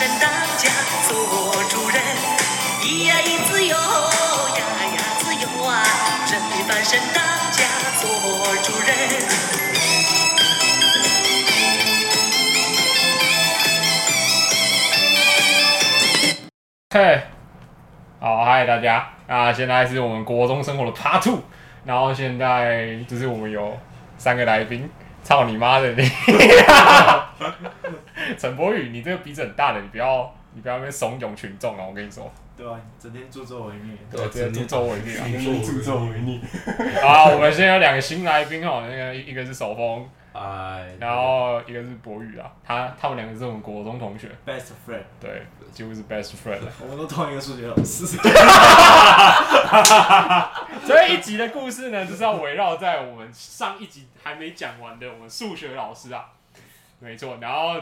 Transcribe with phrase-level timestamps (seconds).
[0.00, 0.70] 解放哎，人民翻身当家
[1.06, 1.12] 做
[1.68, 2.00] 主人，
[2.80, 4.62] 咿呀咿自由呀
[4.96, 5.84] 呀自由啊，
[6.32, 7.22] 人民翻身当
[7.52, 7.58] 家
[8.00, 8.08] 做
[8.62, 8.88] 主人。
[16.94, 17.22] 嘿，
[18.20, 19.52] 好，嗨大家啊！
[19.52, 21.40] 现在是我们国中生活的 Part Two，
[21.84, 23.78] 然后现在就是我们有
[24.16, 24.90] 三个来宾，
[25.22, 26.10] 操你妈的你！
[28.38, 31.84] 陈柏宇，你这个鼻子很大的，你不要你不要在那边怂恿群众啊！
[31.88, 33.96] 我跟你说，对啊、整天助纣为虐。
[34.10, 35.24] 对，整天助纣为虐啊！
[35.64, 36.40] 助纣为虐。
[37.02, 46.72] 好，我们现在有两个新来宾哦，那个一个是手风，哎，然后一个是博宇啊，他他们两个是我们国中同学，Best friend，对，几乎是 best friend 了。
[46.82, 48.06] 我们都同一个数学老师。
[50.84, 56.26] 所以一集的故事呢，就是要围绕在我们上一集还没讲完的我们数学老师啊，
[56.98, 57.38] 没错。
[57.40, 57.80] 然后，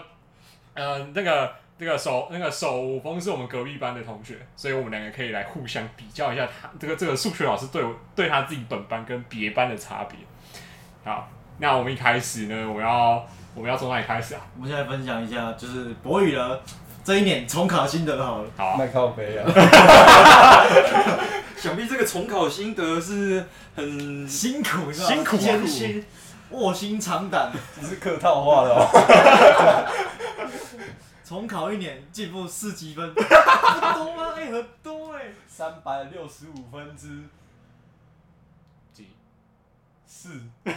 [0.78, 10.18] 嗯、那个那个手那个手风是我们隔壁班的同学，所以我们两个可以来互相比较一下他这个这个数学老师对我对他自己本班跟别班的差别。
[11.04, 14.40] 好，那我们一开始呢，我要我们要从哪里开始啊？
[14.56, 16.62] 我们现在分享一下，就是博宇的
[17.02, 18.50] 这一年重考心得好了。
[18.56, 19.44] 好啊，麦靠背啊，
[21.56, 25.06] 想必这个重考心得是很辛苦是吧？
[25.08, 26.04] 辛苦啊艰辛，
[26.50, 28.88] 卧薪尝胆，只是客套话的哦。
[31.24, 34.32] 重考一年进步四积分，不多吗？
[34.34, 37.22] 哎、很多哎、三百六十五分之
[38.94, 39.10] 几
[40.06, 40.72] 四，你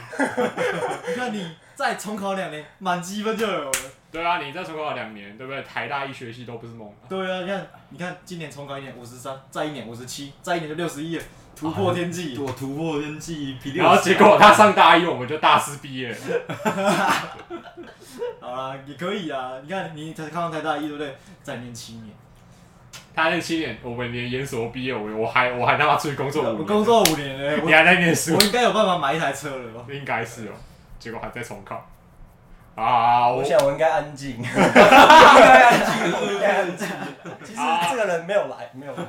[1.15, 3.71] 看你再重考两年，满积分就有了。
[4.11, 5.63] 对啊，你再重考了两年，对不对？
[5.63, 6.99] 台大一学期都不是梦啊。
[7.07, 11.23] 对啊，你看，你看，今年重考一年五十三，再一年五十七，再一年就六十一了，
[11.61, 12.37] 突破天际。
[12.37, 16.15] 我突破天际，然后结果他上大一，我们就大四毕业了。
[18.41, 19.51] 好啦，也可以啊。
[19.63, 21.15] 你看，你才刚刚才大一，对不对？
[21.43, 22.07] 再念七年，
[23.15, 29.85] 他那七年，我们连研所毕业，我我还我还他妈出去工作五年，我工作五年了，你我还在念书我，应该有办法买一台车了吧？
[29.91, 30.51] 应该是哦。
[30.97, 31.87] 结果还在重考。
[32.75, 34.49] 啊，我我想我应该安静， 应该
[35.63, 35.93] 安静，
[36.33, 36.87] 应该安静。
[37.43, 39.03] 其实这个人没有来，没有来。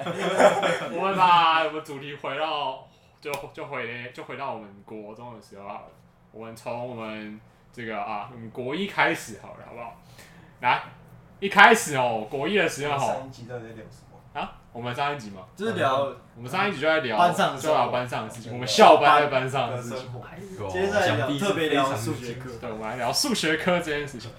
[0.93, 2.89] 我们把我们主题回到
[3.21, 5.87] 就就回就回到我们国中的时候好了。
[6.33, 7.41] 我们从我们
[7.73, 9.97] 这个啊，我们国一开始好了，好不好？
[10.61, 10.83] 来，
[11.41, 14.41] 一开始哦，国一的时候哦上一集到底在聊什么？
[14.41, 20.09] 啊，我们上一集嘛，就是聊我们上一集就在聊班上的生活就聊班上的事情，我们校班在班上的事情。
[20.71, 24.31] 接下来聊特别聊数学课，对，我们来聊数学科这件事情。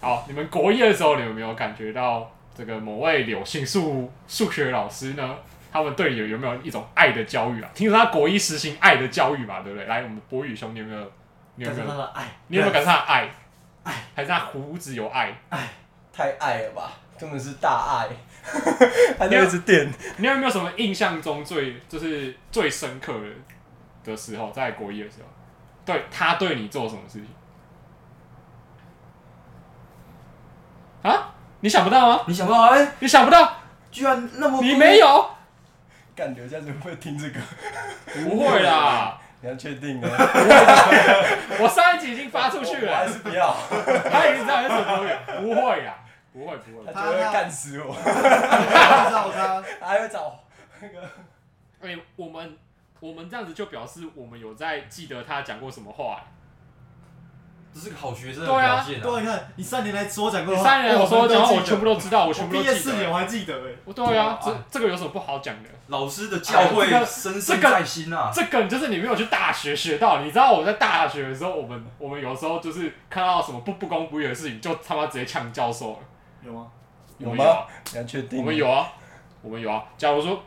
[0.00, 5.36] 好，你们国一的时候，你们有没有感觉到这个某位柳姓数数学老师呢？
[5.72, 7.70] 他们对你有没有一种爱的教育啊？
[7.74, 9.86] 听说他国一实行爱的教育嘛，对不对？
[9.86, 11.12] 来，我们博宇兄，你有没有？
[11.54, 11.88] 你有感没有？
[11.88, 13.30] 受他的爱，你有没有感受到他的爱？
[13.84, 15.34] 爱还是他胡子有爱？
[16.12, 18.08] 太爱了吧，根本是大爱。
[19.18, 23.28] 他就一直点，你有没有什么印象中最就是最深刻的
[24.04, 25.28] 的时候，在国一的时候，
[25.86, 27.28] 对他对你做什么事情？
[31.10, 31.31] 啊？
[31.62, 32.24] 你想不到吗？
[32.26, 33.56] 你想不到哎、你想不到？
[33.92, 35.30] 居然那么你没有？
[36.16, 37.40] 感觉这样子会听这个？
[38.24, 40.08] 不会啦，你要确定呢？
[41.60, 43.54] 我上一集已经发出去了还了，是不要，
[44.10, 45.08] 他已经知道是什么语，
[45.40, 45.94] 不会啦，
[46.32, 46.92] 不会不会。
[46.92, 50.40] 他就会干死我，他找他，他还会找
[50.80, 51.08] 那个。
[51.82, 52.58] 哎、我们
[52.98, 56.24] 我们这样子就表示我们有在记得他讲过什么话、
[57.74, 59.02] 这是个好学生的对啊表现啊！
[59.02, 63.10] 对，你看你三年来所讲过的话，三年我说讲话，我全部都都知道，我我全部都记毕业四年得。
[63.10, 65.68] 我还记得哎，哦对啊，这这个有什么不好讲的？
[65.88, 68.30] 老师的教诲哎这个深深这个在心啊！
[68.32, 70.20] 这个就是你没有去大学学到。
[70.20, 75.98] 你知道我在大学的时候，我们我们有时候就是看到什么不不公不义的事情，就他妈直接呛教授了。
[76.46, 76.66] 有吗？
[77.18, 77.66] 有吗我们有啊？
[77.92, 78.38] 你要确定？
[78.38, 78.86] 我们有啊，
[79.42, 79.82] 我们有啊。
[79.96, 80.42] 假如说，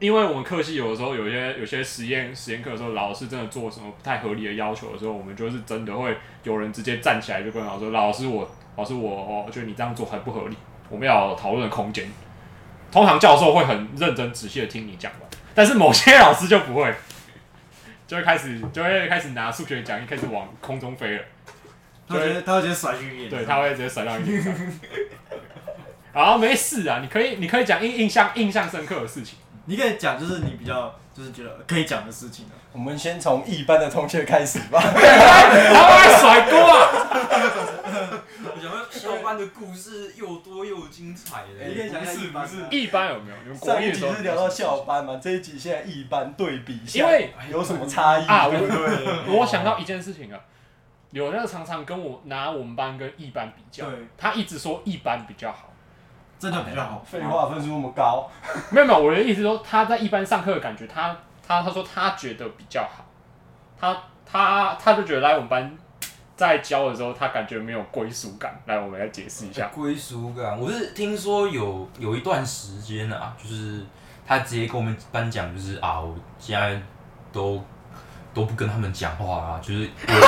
[0.00, 10.56] 因为我们课系有的时候有些有些实验实验课的时候，老师真的做什么不太合理的要求的时候，我们就是真的会有人直接站起来就跟老师说：“老师我，老师我，我觉得你这样做很不合理，
[10.88, 12.08] 我们要讨论的空间。”
[12.92, 16.94] 通常教授会很认真仔细的听你讲完，但是某些老师就不会，
[18.06, 21.22] 就会开始就会开始拿数学讲义开始往空中飞了。
[22.06, 24.54] 他会直接他会直接甩去你，对，他会直接甩到你脸上。
[26.12, 29.36] 好，没事啊，你可以，你可以讲印印象印象深刻的事情。
[29.68, 32.56] 你可以讲就是你比较就是觉得可以讲的事情啊。
[32.72, 34.80] 我们先从一班的同学开始吧。
[34.80, 36.88] 他会甩锅啊！
[38.40, 43.36] 我想说校班的故事又多又精彩你可以的，讲一下一般不是一班有没有？
[43.44, 48.26] 你们国上一集是聊到校班嘛，这一集现在一班对比一下，因为有什么差异？
[48.26, 48.78] 啊，对不对？
[49.26, 50.40] 我我想到一件事情啊，
[51.10, 55.67] 有那个常常跟我拿我们班跟一班比较对，他一直说一班比较好。
[56.38, 57.04] 真的比较好。
[57.04, 58.28] 废话，分数那么高，
[58.70, 63.04] 没有没有，我的意思说他在一班上课的感觉，他他他说他觉得比较好，
[63.80, 63.96] 他
[64.30, 65.76] 他他就觉得来我们班
[66.36, 68.60] 在教的时候，他感觉没有归属感。
[68.66, 69.66] 来，我们来解释一下。
[69.74, 73.84] 归属感，我是听说有有一段时间啊，就是
[74.26, 76.80] 他直接跟我们班讲，就是啊，我现在
[77.32, 77.60] 都
[78.32, 80.20] 都不跟他们讲话啊，就是我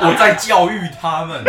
[0.00, 1.42] 在 我在教育他们。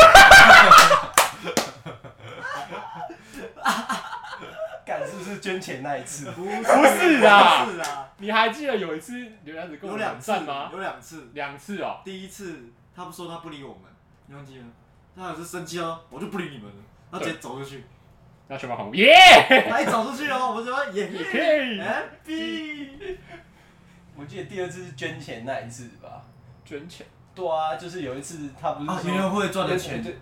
[4.85, 6.31] 干是不是捐钱那一次？
[6.31, 9.13] 不是不是啊不是啊，你还记得有一次
[9.43, 10.03] 刘洋子跟我们
[10.45, 10.69] 吗？
[10.71, 13.83] 有两次，两次哦，第一次他不说他不理我们，
[14.25, 14.65] 你忘记了？
[15.15, 17.85] 他好像是生气哦，我就不理你们了，他直接走出去，
[18.47, 23.17] 那全班喊我耶，他一走出去哦，我们就说耶也可以 happy，
[24.15, 26.23] 我记得第二次是捐钱那一次吧？
[26.65, 27.05] 捐钱。
[27.35, 30.17] 对啊，就是有一次他不是啊，说园游会赚的钱，对，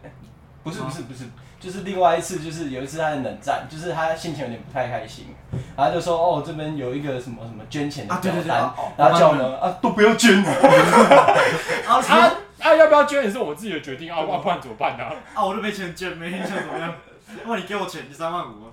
[0.63, 1.23] 不是不是不是，
[1.59, 5.27] 就是另外一次，就是有一次他很冷战，就是他心情有点不太开心，
[5.75, 10.51] 然后就说哦这边有一个什么什么捐钱的啊对对对表单然后叫我们啊都不要捐了，
[11.87, 12.75] 啊啊啊！
[12.75, 16.93] 要不要捐也是我自己的决定啊，啊不然怎么办呢、啊，我都没钱捐，没印象怎么样？
[17.43, 18.71] 那么你给我钱，你三万五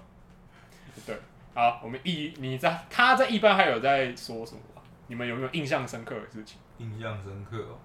[1.07, 1.17] 对？
[1.55, 4.83] 好，我们一你在他在一班还有在说什么吧？
[5.07, 6.59] 你们有没有印象深刻的事情？
[6.79, 7.77] 印象深刻哦，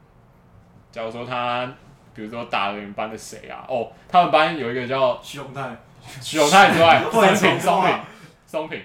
[0.92, 1.72] 假如说他，
[2.14, 3.66] 比如说打了你们班的谁啊？
[3.68, 5.78] 哦，他们班有一个叫徐永泰，
[6.22, 8.00] 徐永泰之外， 会松平、松平、
[8.46, 8.82] 松平，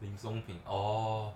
[0.00, 1.32] 林松平哦，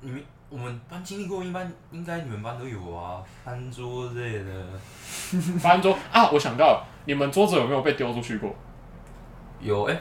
[0.00, 4.66] 你们我们班经历过，一般应该你们班都有啊，翻桌之类的，
[5.58, 6.30] 翻桌啊！
[6.30, 8.54] 我想到了，你们桌子有没有被丢出去过？
[9.60, 9.96] 有哎、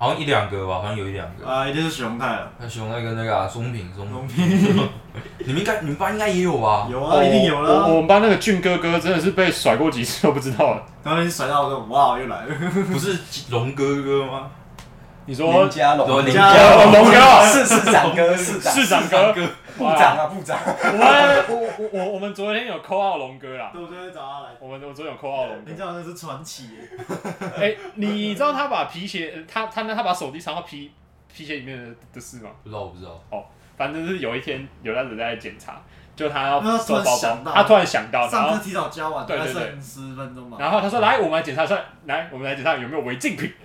[0.00, 1.46] 好像一两个吧，好像有一两个。
[1.46, 4.88] 啊，一定是徐宏泰了，那熊泰跟那个啊，松平松龙平，平
[5.44, 6.88] 你们应该你们班应该也有吧？
[6.90, 10.82] 有啊，一定有我我了，们班那个俊哥哥真的是被甩过几次都不知道了。
[11.04, 12.54] 然后你甩到我说哇，又来了，
[12.90, 13.14] 不是
[13.50, 14.46] 龙哥哥吗？
[15.30, 16.92] 你说林家龙，对林家龙。
[16.92, 19.32] 龙哥啊 市市长哥，市长，市长哥，
[19.78, 24.10] 部长啊，部长，我我我我我们昨天有扣号龙哥啦，对不对？
[24.10, 25.70] 找他来，我们我昨天有扣号龙哥。
[25.70, 25.76] 人。
[25.78, 26.88] 家龙那是传奇耶，
[27.56, 30.90] 哎、你知道他把皮鞋，呃他他那他把手机藏到皮
[31.32, 32.50] 皮鞋里面的的事吗？
[32.64, 33.22] 不知道我不知道。
[33.30, 33.44] 哦
[33.76, 35.80] 反正是有一天有男子在检查，
[36.20, 39.54] 就他要收包包，他突然想到，然后上课提早交完，对对对。
[39.54, 40.58] 剩十分钟嘛。
[40.60, 43.50] 然后他说来，我们来检查一下，来我们来检查有没有违禁品。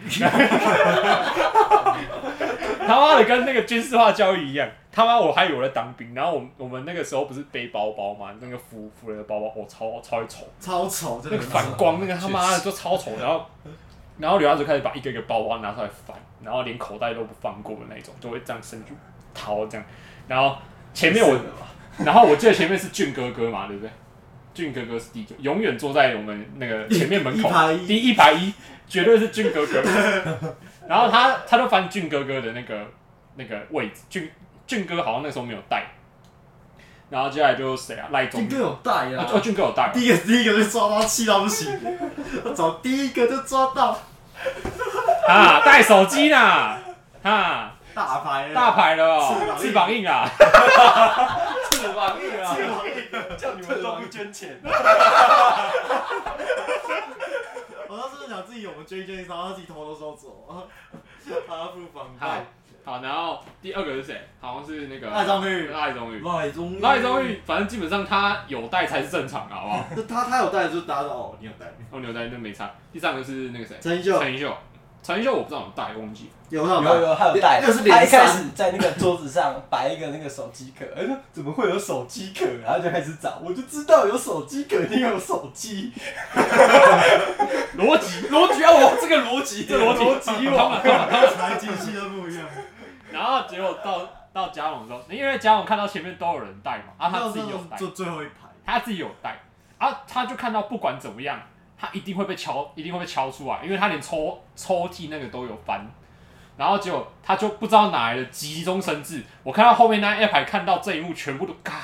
[2.88, 13.46] 他妈的跟那个军事化教育一样，他妈我还以为我在当兵，然后我们我们那个时候不是背包包嘛，那个扶扶人的包包，我、超超会丑，超丑，那个反光那个他妈的就超丑，然后
[14.18, 18.94] 然后刘亚子开始把一个一个包包拿出来翻，然后连口袋都不放过的那种，就会这样伸去
[19.34, 19.86] 掏这样，
[20.30, 20.56] 然后
[20.94, 21.36] 前面我，
[22.04, 23.90] 然后我记得前面是俊哥哥嘛，对不对？
[24.54, 27.50] 俊哥哥是第九，永远坐在我们那个前面门口
[27.86, 28.54] 第一排一，
[28.88, 29.82] 绝对是俊哥哥。
[30.88, 32.88] 然后他他就翻俊哥哥的那个
[33.36, 34.32] 那个位置，俊
[34.66, 35.86] 俊哥好像那时候没有带。
[37.10, 38.08] 然后接下来就是谁啊？
[38.12, 39.92] 赖宗俊哥有带啊，啊哦，，俊哥有带哦。
[39.94, 41.72] 第一个第一个就抓到，气到不行，
[42.44, 44.00] 我找第一个就抓到，
[45.28, 46.38] 啊，带手机呢，
[47.22, 50.30] 啊，大牌大牌了哦，翅膀硬啊
[51.72, 52.94] 翅膀硬啊，翅膀硬
[53.32, 53.36] 啊！
[53.38, 54.60] 叫你们都不捐钱，
[57.88, 60.46] 我当时想自己有我们捐一捐，然后自己偷偷收走，
[61.48, 62.46] 他付房好贷。
[62.84, 64.22] 好，然后第二个是谁？
[64.40, 69.86] 好像是那个赖宗玉赖宗玉，赖中赖宗玉，反正基本上他有带才是正常的，好不好？
[69.96, 72.70] 那他他有带，就是大家都哦，你有带，哦，你有带那没差。
[72.94, 73.76] 第三个是那个谁？
[73.82, 74.56] 陈一秀陈一秀，
[75.06, 76.32] 陈一秀我不知道有带，忘记了。
[76.50, 82.44] 有他有有，还有带，那是他一开始在那个桌子上摆一个那个手机壳，哎，说怎么会有手机壳？
[82.64, 85.94] 然后就开始找，我就知道有手机壳，一定有手机。
[87.78, 91.30] 逻辑，逻辑啊，我这个逻辑， 这逻辑，逻辑他们他们他们。
[91.38, 92.44] 财经系都不一样。
[93.12, 99.40] 然后结果到到嘉龙的时候，因为嘉龙看到前面都有人带嘛，啊，他自己有带，坐最后一排，他自己有带，
[99.78, 101.40] 啊，他就看到不管怎么样，
[101.78, 105.86] 他一定会被敲，一定会被敲出来，因为他连抽抽屉那个都有翻。
[106.58, 111.76] 然后结果他就不知道哪来的急中生智，我看到后面那一排看到这一幕，全部都干，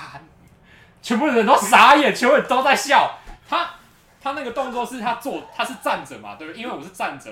[1.01, 3.17] 全部人都傻眼，全部人都在笑。
[3.49, 3.69] 他
[4.21, 6.61] 他那个动作是他坐，他是站着嘛，对不对？
[6.61, 7.29] 因为我是站着，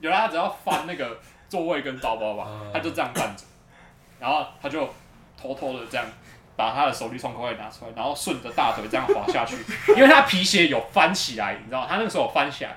[0.00, 3.44] 有来他只要翻那个座位跟包包吧，他就这样站着，
[4.18, 4.92] 然后他就
[5.40, 6.04] 偷偷的这样
[6.62, 9.56] 把他的手机窗口袋拿出来，然后顺着大腿这样滑下去，
[9.96, 12.70] 因为他皮鞋有翻起来，你知道，他那个时候有翻起来，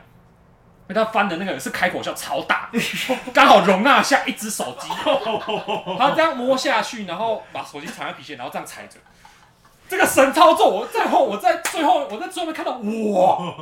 [0.90, 2.72] 因为他翻的那个是开口笑超大，
[3.32, 4.88] 刚好容纳下一只手机，
[6.00, 8.98] 他这样摸下去，然后把手机藏在皮鞋，然后这样踩着，
[9.88, 13.54] 这个神操作，我在后，我在最后，我在最后面看到，哇！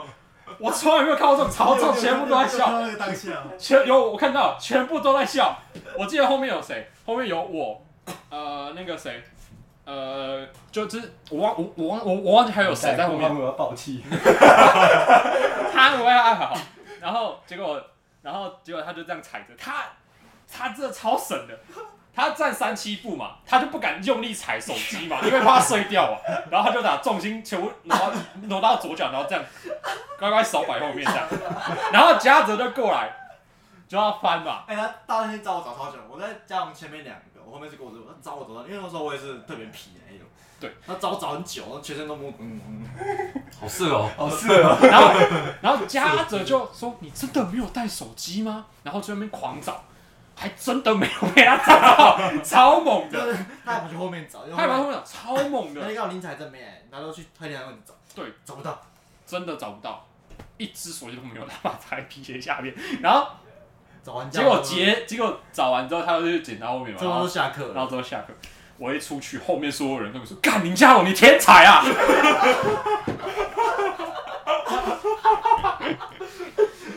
[0.58, 2.82] 我从来没有看过这种操作，全部都在笑。
[3.60, 5.58] 全有我看到，全部都在笑。
[5.98, 6.90] 我记得后面有谁？
[7.06, 7.84] 后面有我，
[8.30, 9.22] 呃，那个谁，
[9.86, 13.34] 呃，就是我忘我我忘我我忘记还有谁在后面。
[13.34, 14.04] 我要爆气。
[15.74, 16.58] 他我要还好，
[17.02, 17.82] 然后结果
[18.22, 19.84] 然后结果他就这样踩着，他
[20.52, 21.60] 他真的超省的。
[22.16, 26.22] 他站三七步嘛，他就不敢用力踩手机嘛，因为怕碎掉啊。
[26.52, 27.98] 然后他就把重心全部挪
[28.44, 29.44] 挪到左脚，然后这样
[30.20, 31.28] 乖乖手摆后面这样。
[31.92, 33.12] 然后嘉泽就过来
[33.88, 40.26] 就要翻嘛，哎、他大那天找我找超久，我在嘉荣前面两个，我后面是跟我他找我走到，因为那时候我也是特别皮的那种。
[40.60, 44.76] 对，他找我找很久，全身都摸，嗯嗯，好色哦，好色哦。
[44.82, 45.14] 然后
[45.62, 49.84] 然后嘉泽就说：“你真的没有带手机吗？”然后在那边狂找，
[50.36, 58.82] 还真的没有被他找到， 超猛的，就是他还跑去后面找，他把后后面找超猛的，那个林彩正没来，然后去推荐他问找，对，找不到，
[59.28, 60.08] 真的找不到，
[60.58, 63.28] 一只手机都没有，他把在皮鞋下面，然后
[64.06, 68.34] 找完结果结结果找完之后，他就去剪刀后面嘛，然后下课了，然后之后下课，
[68.78, 71.86] 我一出去，后面所有人都会说：“干林家龙，你天才啊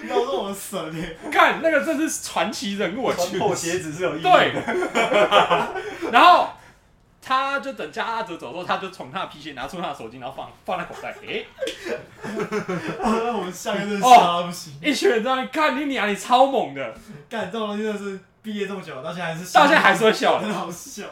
[0.08, 3.14] 那我说我神耶，！”干那个真是传奇人物啊！
[3.16, 4.60] 穿破鞋子是有意义对的。，
[6.10, 6.48] 然后
[7.28, 11.12] 他就等嘉泽走之后，他就从他的皮鞋拿出他的手机，然后放放在口袋。
[11.26, 11.44] 诶、
[13.02, 16.94] 我们下个真的不行，一群人在那边看你娘，你超猛的，
[17.28, 21.02] 干这种东西真的是毕业这么久，到现在还是到现在还是会笑很好笑，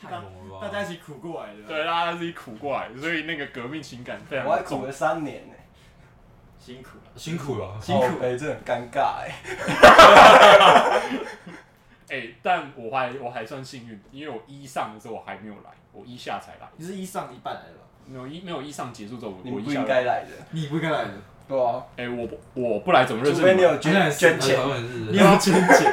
[0.00, 0.68] 太猛了吧？
[0.68, 4.52] 大家一起苦过来的，对，大家自己苦过来，所以那个革命情感非常重。
[4.52, 5.54] 我还苦了三年呢。
[6.64, 9.34] 辛苦了，辛苦了，辛苦哎，这很尴尬哎。
[12.10, 17.84] 哎、但我还我还算幸运，因为我一上的时候我还没有来，我一下才来，你是一上一半来的吧？
[18.06, 20.30] 没有一没有一上结束之后，你不我一下应该来的。
[20.50, 21.12] 你不应该来的，
[21.48, 23.62] 对啊，哎、我不我不来怎么认除非你？
[23.62, 24.60] 有捐捐钱。
[24.60, 25.90] 好像是你有钱钱，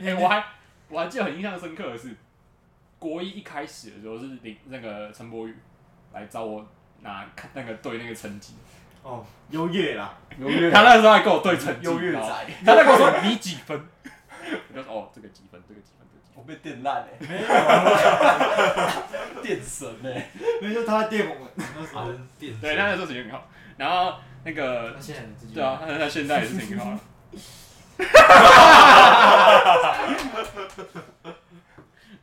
[0.04, 0.44] 哎、我还
[0.88, 2.14] 我还记得很印象深刻的是，
[3.00, 5.56] 国一一开始的时候是林那个陈柏宇
[6.12, 6.64] 来找我
[7.00, 8.54] 拿看那个对那个成绩，
[9.04, 10.70] 哦，优越啦，优越。
[10.70, 13.80] 他那时候还跟我对成绩，优越仔，他在跟我说 你几分，
[14.72, 16.34] 我就说哦这个几分，这个几分，这个几分。
[16.34, 17.54] 我被电烂哎，没有啊，
[19.42, 20.30] 电神哎。
[20.60, 22.06] 没有他在电我们，那时候啊，
[22.38, 23.46] 电对，他那时候成绩很好，
[23.76, 26.98] 然后那个他现在自己对啊，他他现在也是挺好的。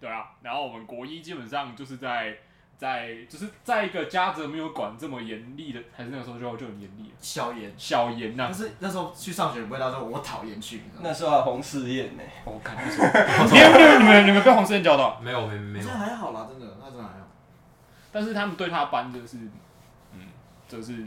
[0.02, 2.36] 对啊，然后我们国一基本上就是在
[2.82, 10.82] 在就是在一个家泽没有管这么严厉的，还是那个时候就就很严厉了，小严，小严呐、但是那时候去上学不会到说我讨厌去？
[11.00, 12.24] 那时候还红事宴呢。
[12.44, 15.20] 我看那时候，你有没有你们你们被黄世燕教到？
[15.22, 17.28] 没有没没有这，还好啦，真的，那真的还好。
[18.12, 19.38] 但是他们对他班就是，
[20.16, 20.22] 嗯，
[20.68, 21.06] 就是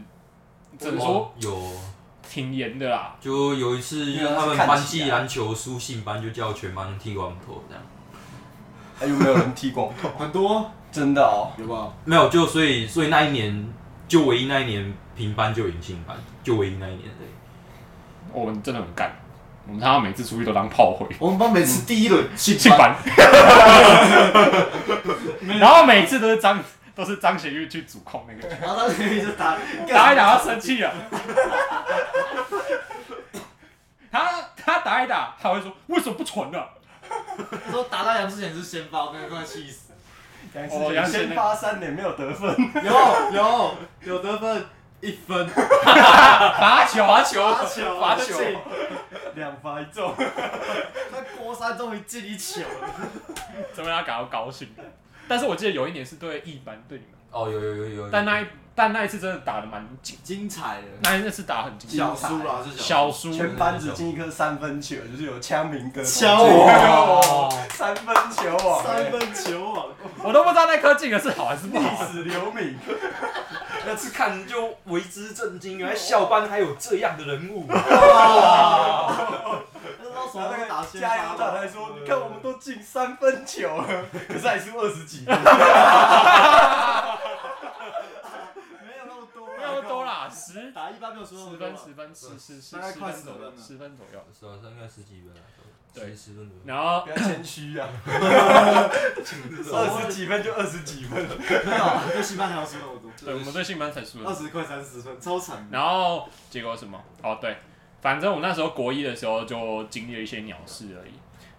[0.77, 1.73] 怎么说有，
[2.23, 3.17] 挺严的啦。
[3.19, 7.83] 就有一次因为他们班级篮球书信班就叫全班剃光头这样，
[8.97, 10.07] 还有没有人剃光头？
[10.17, 11.51] 很多真的哦。
[11.57, 11.91] 有吧？
[12.05, 13.73] 没有就所以所以那一年
[14.07, 17.27] 就唯一那一年平班就赢新班，就唯一那一年对。
[18.31, 19.13] 我们真的很干，
[19.67, 21.05] 我们他妈每次出去都当炮灰。
[21.19, 22.95] 我们班每次第一轮进进班，
[25.59, 26.63] 然后每次都是张
[26.95, 30.93] 都是张贤玉去主控那个，然后他就一直打，打一打他生气了，
[34.11, 36.69] 他他打一打，他会说为什么不传啊？
[37.65, 39.93] 他说打到杨之前是先发，我真的快气死。
[40.53, 42.91] 杨哦杨先发三年没有得分，有
[43.31, 44.65] 有有得分
[45.01, 47.05] 一分， 罚球。
[47.05, 47.53] 罚球。
[47.53, 47.99] 罚球。
[47.99, 48.33] 罚球，
[49.35, 50.13] 两罚一中。
[50.17, 52.89] 他郭三终于进一球了。
[53.75, 54.73] 这让他感到高兴。
[55.27, 66.01] 但是我记得有一年是对一班对你们，哦，有有有有有，但那一但那一次真的打的蛮精，精彩的，那那次打得很精彩小彩，输啦是小输，全班只进一颗三分球，就是有枪明哥。
[66.01, 69.87] 敲 哦三分球王，三分球网，
[70.23, 72.05] 我都不知道那颗进的是好还是不历好。
[72.05, 72.77] 史留名。
[73.85, 77.65] 那次看就为之震惊，原来校班还有这样的人物。
[77.69, 77.75] 那
[80.31, 83.85] 时候然后那打先个加油发打来说：“你看我们都进三分球了，
[84.27, 85.37] 可是还输二十几分。
[85.37, 85.43] 没
[88.97, 89.61] 有那么多，没
[90.29, 94.19] 十打一般没有输那么十分十分十十十大概快十分左右，十分了十分左右。
[94.37, 95.41] 是啊，应该十几分啊，
[95.93, 96.63] 对十十分左右。
[96.65, 101.25] 然后不要谦虚啊， 二十几分就二十几分。
[101.25, 105.67] 没有，对新班才输那么多，对我们对信班才输了，二十快三十分，超惨。
[105.71, 107.01] 然后结果什么？
[107.21, 107.57] 哦对，
[108.01, 111.13] 反正我那时候国一的时候就经历了一些鸟事而已。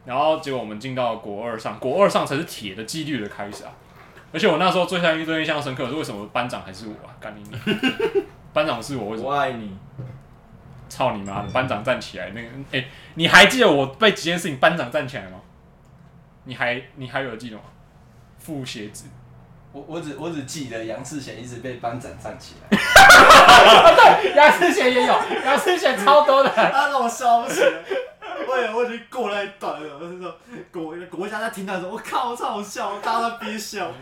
[0.04, 3.72] 然后结果我们进到国二上，国二上才是铁的纪律的开始啊。
[4.32, 7.16] 而且我那时候最印最印象深刻的是为什么班长还是我啊？
[7.18, 7.34] 干！
[8.56, 9.28] 班长是我，为什么？
[9.28, 9.76] 我爱你，
[10.88, 11.48] 操你妈的！
[11.52, 12.82] 班长站起来，那个，哎、
[13.14, 15.38] 你还记得我被几件事情班长站起来吗？
[16.44, 17.64] 你还你还有记得吗？
[18.38, 19.04] 副鞋子，
[19.72, 22.78] 我我只我只记得杨世贤一直被班长站起来，
[24.34, 26.48] 杨世贤也有，杨世贤超多的。
[26.48, 27.70] 他让我笑不起来。
[28.48, 30.34] 我也我已经过那一段了，我是说
[30.72, 33.92] 国国家在听他说，我靠，我超好笑，大家在憋笑。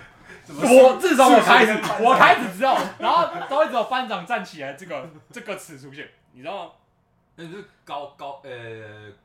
[0.48, 6.70] 我自从我开始，我开始知道，然后都会只有班长站起来这个这个词出现，你知道吗？
[7.36, 8.50] 那是高高呃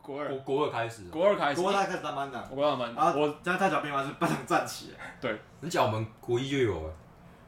[0.02, 6.94] 国二国国二开始，国二开始，国二开始当班长，我跟他们，然后我这样太小兵嘛是班长站起来，对你讲我们国一就有了，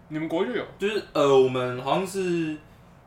[0.10, 2.56] 你们国就有，就是呃我们好像是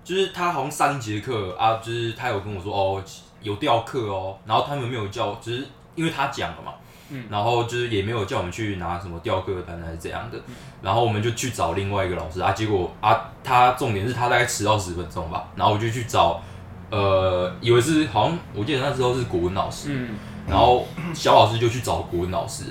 [0.02, 3.04] 就是他好像上一节课啊，就是他有跟我说哦
[3.40, 6.72] 有调课哦，然后他们没有叫，只是因为他讲了嘛。
[7.14, 7.24] 嗯。
[7.30, 10.38] 然后就是也没有叫我们去拿什么调课单还是怎样的，
[10.82, 16.42] 然后我们就去找另外一个老师啊，结果啊他重点是他大概迟到十分钟吧，然后我就去找，
[16.90, 20.10] 呃以为是好像我记得那时候是国文老师，嗯，
[20.48, 22.64] 然后小老师就去找国文老师，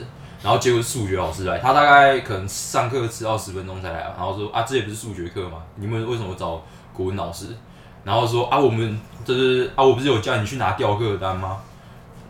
[0.43, 6.61] 然后结果是数学老师来，他大概可能上课迟到十分钟才来，然后说啊，这也不是数学课吗，你们为什么找
[6.93, 7.47] 国文老师？
[8.03, 11.57] 然后说啊，我们就是啊，我不是有叫你去拿调课单吗？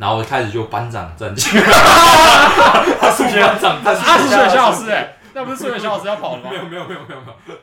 [0.04, 1.64] 然后开始就班长站起来，
[3.16, 6.50] 数学班长站起啊，是数学小老师哎，那不是数学小老师要跑了吗？
[6.52, 6.58] 没？
[6.58, 7.22] 有没有没有没有。
[7.22, 7.60] 没有，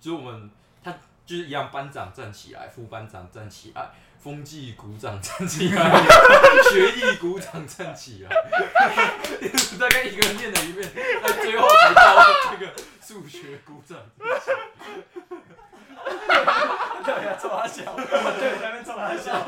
[0.00, 0.48] 就是我们
[0.84, 0.92] 他
[1.26, 3.90] 就是一样，班长站起来，副班长站起来，
[4.22, 5.90] 风纪鼓掌站起来，
[6.70, 8.36] 学艺鼓掌站起来，
[9.80, 10.88] 大概一个人念了一遍，
[11.20, 12.72] 他最后才到这个
[13.04, 13.98] 数学股长。
[17.04, 19.44] 对呀，冲他笑，对，在那边冲他笑，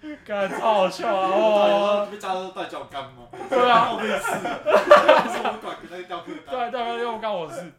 [0.24, 1.28] 干超好笑啊！
[1.28, 3.26] 哦，哦，被家都带教干吗？
[3.50, 6.70] 对啊，我也是，还是我们管那个调课单。
[6.70, 7.72] 对对对，又干我事。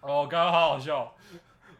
[0.00, 1.12] 哦，刚刚好好笑，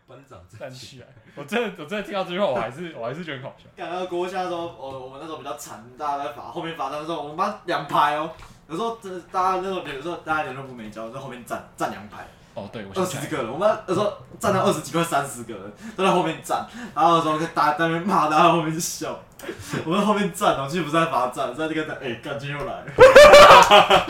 [0.07, 3.65] 班长站站起起来，我真的我真的听到这句话，我还是 我还是觉得很好笑。
[3.77, 8.31] 赶到国家的时候，我我们那时候比较惨，大家在罚后面罚站的时候，我们班两排哦，
[8.69, 12.27] 有时候真的大家那时候有时候大家联络部没交，在后面站站两排，
[12.59, 19.19] 哦，对，我二想起来十个人，我们有时候站到二十几快三十个人都在后面站，然后有时候大家在那边骂，大家在后面就笑，
[19.85, 22.73] 我们在后面站哦，其实不是在罚站，在那个哎，干今天又来。
[22.73, 22.85] 了，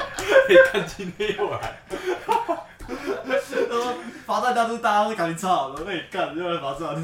[0.73, 1.83] 看今天又来，
[2.89, 3.95] 然后
[4.27, 6.95] 罚站大都大家都感情超好的，哎干又来罚站，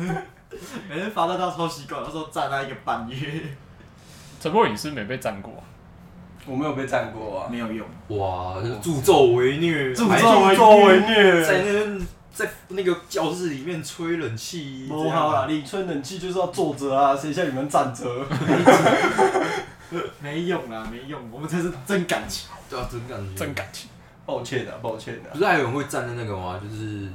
[0.88, 3.42] 每天罚站到超习惯，那时候站那一个半月
[4.40, 5.52] 陈柏宇是没被站过。
[5.54, 5.62] 啊，
[6.46, 18.04] 我没有被占过啊，没有用，哇，助纣为虐，助纣为虐，在那边在那个教室里面吹冷气，不好啦，你吹冷气就是要坐着啊，谁像你们站着？
[20.20, 22.50] 没用啦，没用，我们才是真感情。
[22.68, 23.88] 对啊，真感情真感情。
[24.26, 25.38] 抱歉啊，抱歉啊不。
[25.38, 26.60] 是还有人会站在那个吗？
[26.62, 27.08] 就是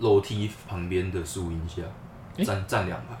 [0.00, 1.82] 楼梯旁边的树荫下，
[2.36, 3.14] 诶站站两排。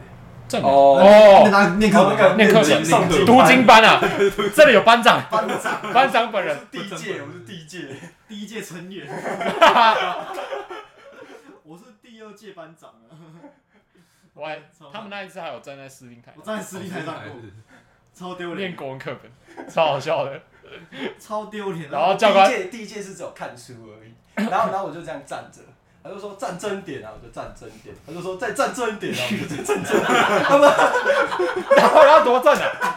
[0.48, 0.98] 正哦。
[0.98, 4.00] 哦，那念课哦那个念课经上经读经班啊，
[4.54, 7.94] 这里有班长，班长，班长本人，第一届，我是第一届。
[8.28, 9.06] 第一届成员，
[11.64, 13.16] 我是第二届班长啊，
[14.34, 14.60] 我还
[14.92, 17.24] 他们那一次还有站在司令台我站在司令台上过，
[18.12, 20.42] 超丢脸，念国文课本，超好笑的。
[21.18, 21.90] 超丢脸。
[21.90, 25.62] 然后教官第一届第一届是只有看书而已，然后然后我就这样站着，
[26.02, 30.12] 他就说站正点啊，我就站正点，他就说再站正一点啊， 我就再站正点，
[31.76, 32.96] 然后要多站啊？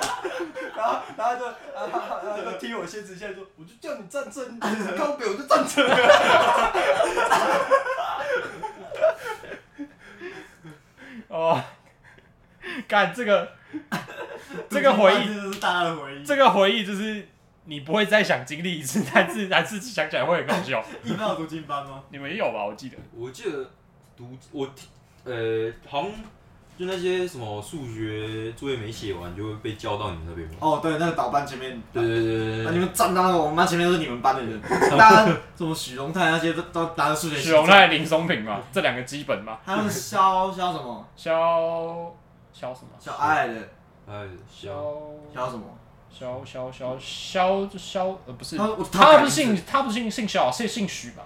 [0.75, 5.87] 然后然后就然后然后就踢我鞋子，现在说我就叫你站正一点，靠北我就站正。
[11.27, 11.61] 哦，
[12.87, 13.51] 干这个
[14.69, 16.25] 这个回忆， 这就是大家的回忆。
[16.25, 17.27] 这个回忆就是
[17.71, 20.83] 你不会再想经历一次， 但是但是想起来会很搞笑。
[21.03, 22.03] 你们有读经班吗？
[22.09, 22.65] 你们也有吧？
[22.65, 23.65] 我记得我记得
[24.17, 24.89] 读我听
[25.23, 26.11] 呃，好像
[26.77, 30.55] 就那些什么数学作业没写完，就会被叫到你们那边吗？
[30.59, 34.61] 哦，对，那个导班前面，对对对对对那你们站到那个我们班前面都是你们班的人，
[34.97, 37.37] 大家什么许荣泰那些都都拿着数学。
[37.37, 39.57] 许荣，泰、林松平嘛，这两个基本嘛。
[39.63, 41.07] 还有肖肖什么？
[41.15, 42.13] 肖
[42.51, 42.89] 肖什么？
[42.99, 43.53] 小爱的
[44.05, 44.67] 哎，肖
[45.33, 45.63] 小肖什么？
[46.11, 51.23] 肖肖肖肖肖呃不是，他他不是姓他不是姓姓肖，是姓许吧？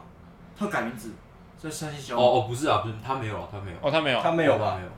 [0.57, 1.13] 他改名字，
[1.57, 2.15] 所以相信肖。
[2.15, 4.83] 哦哦，不是啊，不是他没有啊，他没有，哦，他没有，他没有吧他没？
[4.83, 4.89] 有，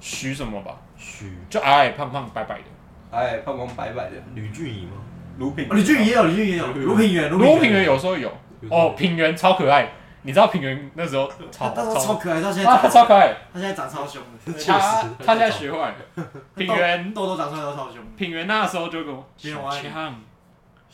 [0.00, 0.76] 许什么吧？
[0.96, 2.64] 许就矮矮胖胖白白的。
[3.10, 4.92] 矮，胖胖白白的，吕俊仪吗？
[5.38, 8.30] 卢品哦，吕俊也有，吕俊也有，卢品源，卢品源有时候有
[8.70, 15.96] 哦，品源超可爱，你知道平原那时候超他那时候超可爱，他现在长超可爱，他现在长超凶的， 确实他他现在学坏了。
[16.56, 17.98] 平原痘痘长出来都超凶。
[18.16, 20.20] 平原那时候就跟我小平原我爱你枪，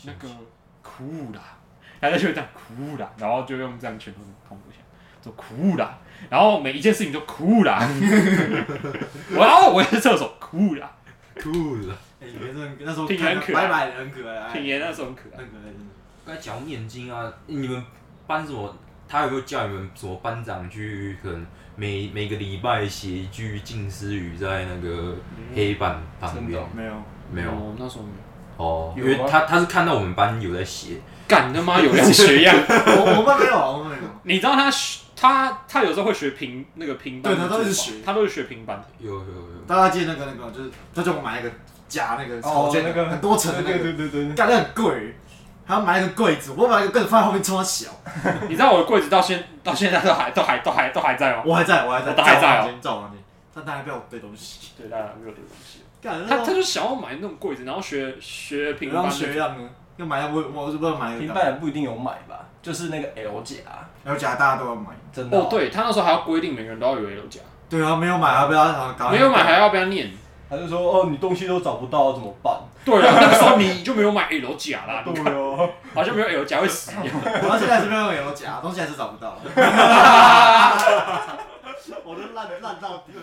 [0.05, 0.29] 那个
[0.83, 1.41] 哭啦，
[2.01, 4.81] 他在就这样哭啦，然后就用这样拳头捅我一下，
[5.23, 5.99] 说哭啦，
[6.31, 7.79] 然后每一件事情都哭啦，
[9.35, 10.91] 我然后我去厕所哭啦，
[11.41, 11.95] 酷了。
[12.21, 14.49] 哎，你们那时候挺很可爱白白的，很可爱。
[14.53, 15.47] 平原那时候很可爱很。
[15.47, 15.85] 可爱，真的。
[16.27, 17.85] 刚才讲到念经啊，你们
[18.27, 18.77] 班什么？
[19.09, 21.17] 他有没有叫你们什么班长去？
[21.23, 25.17] 可能每每个礼拜写一句近思语在那个
[25.55, 26.61] 黑板旁边？
[26.75, 26.93] 没有，
[27.33, 28.65] 没有哦，那时候没有。
[28.65, 30.97] 哦，因为他他是看到我们班有在写，
[31.29, 32.57] 干他妈有样学样！
[32.69, 34.03] 我我们没有，我们没有。
[34.25, 38.85] 你知道他学他他有时候会学平那个平板的对他，都是学他都是学平板。
[38.99, 41.51] 有有有，大家记得那个那个，就是他叫我买一个
[41.89, 45.15] 夹那个哦那个很多层的那对个，对对对对，干那很贵，
[45.69, 47.91] 还要买一个柜子，我买一个柜子放在后面超小，
[48.49, 51.43] 你知道我的柜子到现到现在都还都还都还都还在吗？
[51.45, 52.41] 我还在我还在，我都还在哦。
[52.41, 53.21] 在我房间，在我房间，
[53.55, 55.83] 但他还不要我背东西，对，大家没有这个东西。
[56.01, 63.57] 干他他就想要买那种柜子，然后学学平板学样呢，要买要我我我是不知道买一平个，板也不一定有买吧，就是那个 L 夹，
[64.05, 65.39] 然后夹大家都要买，真的。
[65.39, 68.65] 哦，，对他那时候还要规定每个人都要有 L 夹，对啊，没有买，要不要
[69.11, 70.11] 没有买还要不要念。
[70.49, 72.55] 他就说哦，你东西都找不到怎么办？
[72.89, 77.15] 对啊，那个时候你就没有买 L 夹啦， 你看哦，好像没有 L 夹会死一样。
[77.43, 79.39] 我到现在还是没有有夹，东西还是找不到。
[82.05, 83.21] 我都烂烂到底了，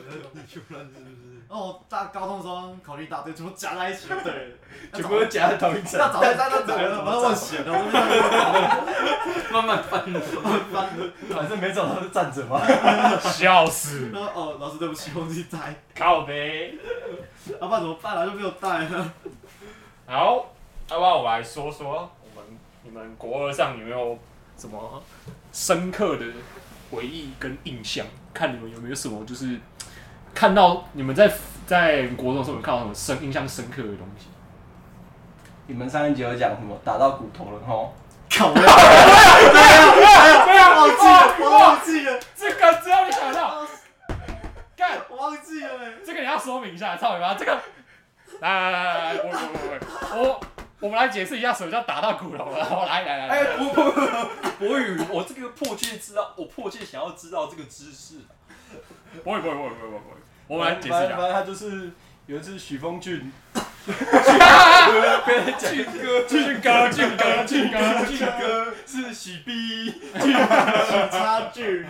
[1.48, 4.56] 哦，大高中的时候考虑一大堆，全部夹在一起就对了，
[4.94, 6.00] 全部都夹在同一层。
[6.00, 10.02] 那找在在那找，我要问闲的，我这边慢慢翻。
[10.72, 10.90] 翻，
[11.30, 12.60] 反正没找到就站着嘛。
[13.20, 16.74] 笑死，哦，老师对不起，忘记带，靠呗。
[17.62, 18.18] 要不然怎么办？
[18.18, 18.26] 啊？
[18.26, 19.14] 就没有带了。
[20.08, 20.46] 好，
[20.90, 24.18] 要不然我来说说我们你们国二上有没有
[24.58, 25.02] 什么
[25.52, 26.26] 深刻的
[26.92, 28.06] 回忆跟印象？
[28.34, 29.60] 看你们有没有什么就是
[30.34, 31.32] 看到你们在
[31.66, 34.28] 在国中的时候有看到什么深印象深刻的东西？
[35.68, 37.94] 你们上一集有讲什么打到骨头了吼？
[38.30, 38.54] 靠！
[38.54, 43.66] 对啊，对啊忘记了，我忘记了，这个只要你想到，
[44.76, 45.94] 干我忘记了哎。
[46.06, 47.34] 这个你要说明一下，操你妈！
[47.34, 47.58] 这个，
[48.42, 50.42] 来来来来来，不不不不，我
[50.82, 52.64] 我们来解释一下什么叫打到骨头了。
[52.64, 54.00] 好，来来来，哎，来不不不，
[54.60, 58.16] 博宇，我这个迫切知道，我迫切想要知道这个知识。
[59.24, 60.02] 不会不会不会不会不会，
[60.48, 61.16] 我们来解释一下。
[61.16, 61.92] 反正他就是
[62.26, 63.96] 有一次许峰俊， 俊
[65.86, 69.94] 哥俊哥俊哥俊哥俊哥是许 B，
[71.10, 71.86] 差距，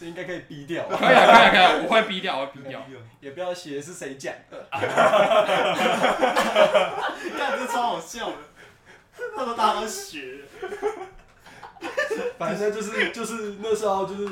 [0.00, 2.80] 这应该可以逼掉， 可以啊可以啊可以啊，我会逼掉我会逼掉。
[3.20, 4.56] 也不要写是谁讲的。
[7.36, 8.36] 干这超好笑的，
[9.36, 10.38] 那时候大家都学。
[12.38, 14.26] 反正就是就是那时候就是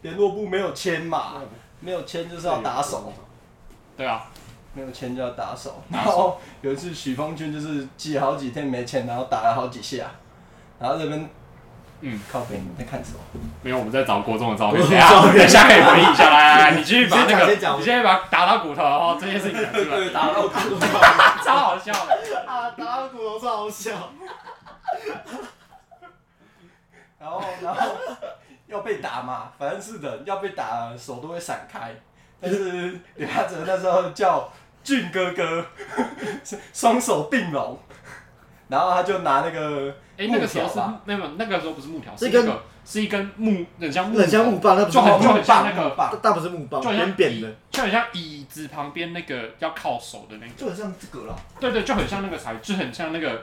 [0.00, 1.42] 联络部没有签嘛，
[1.80, 3.12] 没有签就是要打手，
[3.98, 4.26] 对啊，
[4.72, 5.82] 没有签就要打手。
[5.92, 10.10] 打手然后有一次许峰俊就是记好几天没签，然后打了好几下，
[10.78, 11.28] 然后这边
[12.02, 13.18] 嗯，靠北你在看什么？
[13.62, 16.30] 没有，我们在找国中的照片，等一下等一下可以回忆一下。
[16.30, 20.58] 来来来，你继续把那个，你先讲你先把打到骨头，然后这件事情讲出来，对，打到骨头。
[21.44, 22.16] 超好笑的。
[22.48, 23.90] 啊，打到骨头超好笑。
[27.20, 27.80] 然后然后
[28.66, 31.94] 要被打嘛，反正是人要被打手都会闪开，
[32.40, 34.50] 但是刘亚哲那时候叫
[34.82, 35.62] 俊哥哥，
[36.72, 37.78] 双手并拢，
[38.70, 50.52] 然后他就拿那个哎，那个时候是木条吧没有，那个时候不是木条，是一根是一个是一根木，很像木，很像木棒，那不是就很木就很像那个，木棒，那不是木棒，就很像扁扁的，就很像椅子旁边那个要靠手的那个。
[50.56, 53.42] 就很像这个啦，对对，就很像那个材，就很像那个，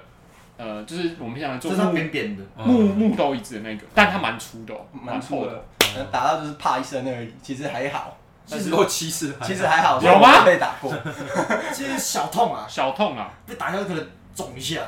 [0.57, 2.43] 呃，就是我们平常做就是它木扁扁的。
[2.57, 8.17] 木木头椅子的那个，但它蛮粗的哦，蛮粗的可能。，打到就是啪一声而已，其实还好，
[8.49, 10.39] 但是都七次，其实还好，有吗？
[10.41, 10.93] 我被打过，
[11.73, 14.81] 其实小痛啊，小痛啊，被打下可能肿一下。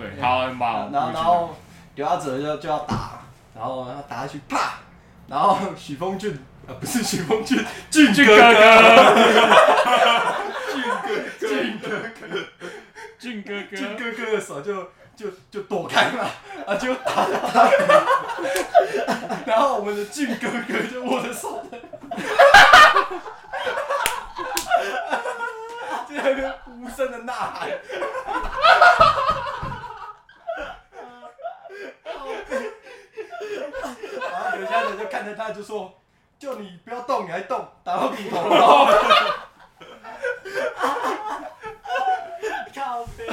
[0.00, 0.46] 对，好。
[0.46, 1.56] 然后然后
[1.94, 3.20] 刘亚哲就就要打，
[3.54, 4.78] 然后然后打下去啪，
[5.28, 6.32] 然后许峰俊
[6.66, 8.42] 啊不是许峰俊，俊 俊哥哥。
[10.70, 11.88] 俊哥，俊哥。
[11.90, 12.36] 哥。
[13.18, 14.72] 俊哥哥，俊哥哥的手就
[15.14, 16.24] 就就躲开嘛，
[16.66, 17.26] 啊就打
[19.44, 21.78] 然后我们的俊哥哥就握着手在，
[26.08, 27.68] 就在那边无声的呐喊，
[34.98, 35.92] 就看着他就说
[36.38, 39.48] ：“就你不要动，你还动，打到骨头了。”
[42.74, 43.26] 靠背，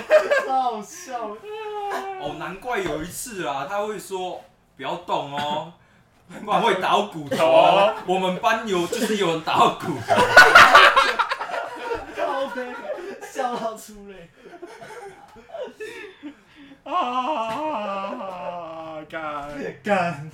[0.45, 1.41] 超好笑的。
[1.41, 4.43] 哦，哦，难怪有一次啊，他会说
[4.75, 5.73] 不要动哦，
[6.43, 7.95] 不然会打到骨头哦。
[8.05, 10.15] 我们班有就是有人打到骨头，
[12.15, 12.75] 靠背，
[13.21, 14.29] 笑到出泪。
[16.89, 18.13] 啊！
[19.09, 19.49] 干！
[19.83, 20.31] 干，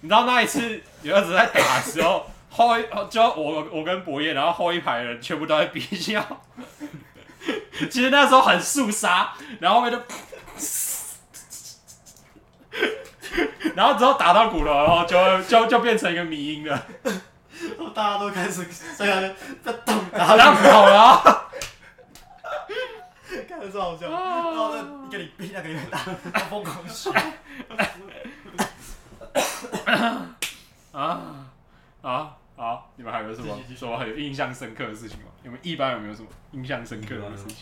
[0.00, 6.24] 你知道那一次有一次在打的时候， 后一就我我跟博彦，然后后一排人全部都在憋笑。
[7.90, 9.98] 其实那时候很肃杀，然后后面就，
[13.74, 16.86] 然后之后打到骨头，然后就就就变成一个迷音了，
[17.94, 18.64] 大家都开始
[18.96, 21.48] 在那边在动，然然后后跑了啊。
[23.48, 25.98] 看的是好笑，然后呢，一个你逼那个越大，
[26.32, 27.10] 他疯狂 笑。
[30.92, 31.48] 啊
[32.02, 35.26] 啊好，你们还有什么继续继续什么很有印象深刻的事情吗？
[35.42, 37.56] 你们一般有没有什么印象深刻的事情？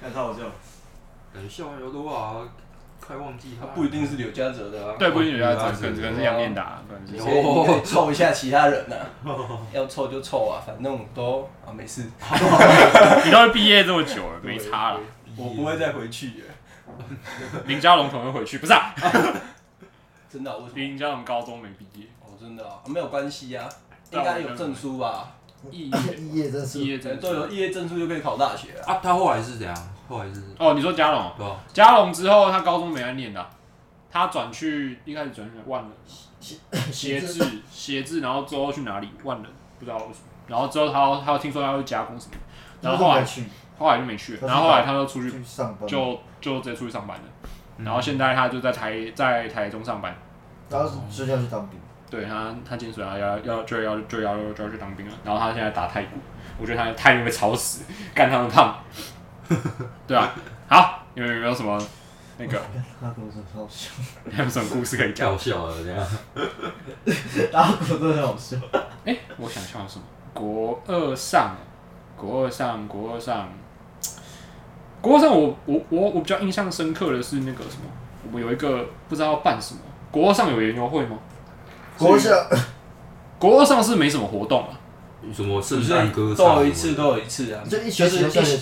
[0.00, 0.40] 看超好笑。
[1.32, 2.46] 感觉校园有多啊，
[3.00, 4.94] 快忘记他不一定是柳家泽的啊。
[4.98, 6.82] 对，不一定刘家泽可能可能是杨念达，
[7.84, 8.96] 凑一下其他人呐、
[9.72, 12.02] 要凑就凑啊，反正都啊没事，
[13.24, 15.00] 你都毕业这么久了，没差了。
[15.36, 16.44] 我不会再回去耶。
[17.66, 18.94] 林家龙可能会回去，不是啊？
[20.34, 20.72] 真的啊、为什么？
[20.74, 23.68] 林家龙高中没毕业，哦，真的啊，没有关系啊，
[24.10, 25.32] 对啊应该有证书吧？
[25.70, 25.96] 毕业。
[26.16, 26.80] 毕业证书。
[26.80, 28.94] 毕业对，证都有毕业证书就可以考大学啊。
[28.94, 29.76] 啊，他后来是怎样？
[30.08, 31.56] 后来是哦，你说嘉龙，对吧？
[31.72, 33.48] 嘉龙之后他高中没来念的啊，
[34.10, 35.92] 他转去一开始转去万人。
[36.40, 37.34] 协字。
[37.34, 39.08] 制协制，然后之后去哪里？
[39.22, 39.46] 万人
[39.78, 42.36] 不知道为什么，然后之后他他听说他会加工什么，
[42.80, 43.44] 然后后来去。
[43.76, 47.24] 后来就没去然后后来他就出去去上班，就就直接出去上班了，
[47.78, 50.16] 然后现在他就在台在台中上班。
[50.70, 51.78] 然后是就要去当兵，
[52.10, 55.12] 对他，他进水啊，要要就要就要就要去当兵了。
[55.24, 56.18] 然后他现在打太鼓，
[56.58, 58.76] 我觉得他太会吵死，干他们胖。
[60.06, 60.34] 对啊，
[60.68, 61.78] 好，你们有没有什么
[62.38, 62.60] 那个
[63.00, 63.90] 他跟我说好笑，
[64.32, 65.30] 还有什么故事可以讲？
[65.30, 66.06] 好笑了这样。
[67.52, 68.56] 打鼓真的很好笑。
[69.04, 70.04] 哎、我想笑什么？
[70.32, 71.54] 国二上，
[72.16, 73.48] 国二上，国二上，
[75.00, 77.90] 国二上我，我我我比较印象深刻的是那个什么，
[78.26, 79.80] 我们有一个不知道要办什么，
[80.14, 81.18] 国二上有研究会吗？
[81.98, 82.30] 国小
[83.36, 84.78] 国二上是没什么活动啊，
[85.34, 88.18] 什么圣诞歌都有一次，都有一次啊，就一学期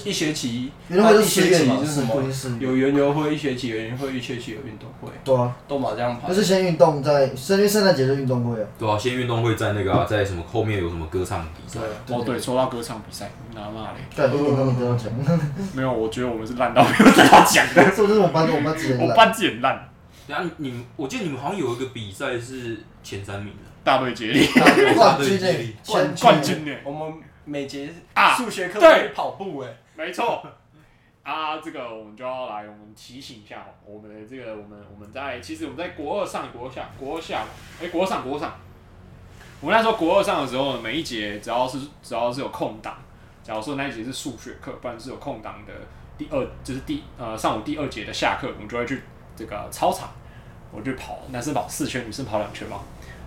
[0.07, 2.59] 一一学期，因为会是一学期是是什么？
[2.59, 6.35] 有园游会，一学期有园游会，一学期有运动会，对啊，都嘛这样排就。
[6.35, 13.99] 是先运动，再圣因为圣诞节就运动会啊，对啊，先运动会在那个啊，在什么后面有什么歌唱比赛对，哦对，说到歌唱比赛，拿骂嘞。
[14.17, 15.13] 干一点都没得到奖，
[15.75, 17.85] 没有，我觉得我们是烂到没有得到奖的。
[17.95, 19.09] 是不是我们班我班之前烂？
[19.09, 19.89] 我班级很烂，
[20.27, 24.47] 然后你们，我记得你们好像有一个比赛是前三名的，大队接力
[24.95, 26.77] 冠军诶，冠前冠军呢。
[26.85, 30.45] 我们每节啊数学课对跑步哎，没错。
[31.25, 37.45] 啊，这个我们就要来，我们提醒一下哦，我们的这个我们我们在其实我们在国二上、国二下、国二下，
[37.81, 38.53] 哎、国二上、国二上，
[39.61, 42.97] 我们那时候国二上的时候，每一节只要是只要是有空档，
[43.45, 45.73] 假如说那一节是数学课，不然是有空档的
[46.19, 49.01] 第二，就是第呃上午第二节的下课，我们就会去
[49.43, 50.09] 这个操场，
[50.71, 52.79] 我就跑，男生跑四圈，女生跑两圈嘛。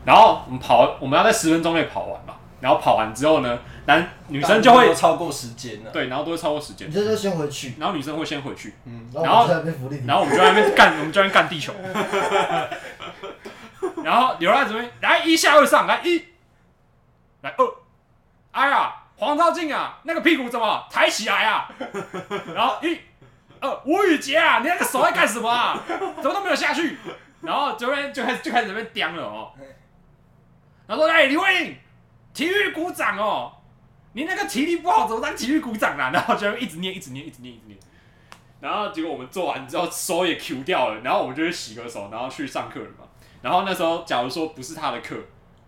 [0.05, 2.35] 然后我们跑，我们要在十分钟内跑完嘛。
[2.61, 5.91] 然后跑完之后呢，男女生就会都超过时间了。
[5.91, 11.73] 对，然后都会超过时间女生就先回去，然后女生会先回去，嗯然后我在那边福利，然后我们就在那边干， 我们就在那边干地球，
[14.03, 16.25] 然后留在这边，来一下二上，来一，
[17.41, 17.73] 来二，
[18.51, 21.69] 哎呀，黄兆静啊，那个屁股怎么抬起来啊？
[22.55, 22.97] 然后一，
[23.61, 25.81] 呃，吴宇杰啊，你那个手在干什么啊？
[25.87, 26.97] 怎么都没有下去？
[27.41, 29.51] 然后这边就开始就开始在那边刁了哦，
[30.87, 31.75] 然后说，哎，李慧颖，
[32.33, 33.53] 体育鼓掌哦，
[34.13, 36.09] 你那个体力不好，怎么当体育鼓掌啊？
[36.11, 37.77] 然后就一直念，一直念，一直念，一直念。
[38.59, 43.05] 然后结果我们做完之后手也 Q 掉了，然后我们就去洗个手，然后去上课了嘛。
[43.41, 45.15] 然后那时候假如说不是他的课，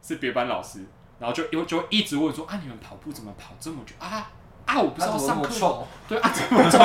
[0.02, 0.84] 是别班老师，
[1.20, 4.32] 然后就又就会一直问说啊你们跑步怎么跑这么久啊
[4.68, 5.88] 啊我不是他怎么那要上课？
[6.08, 6.78] 对啊这么臭，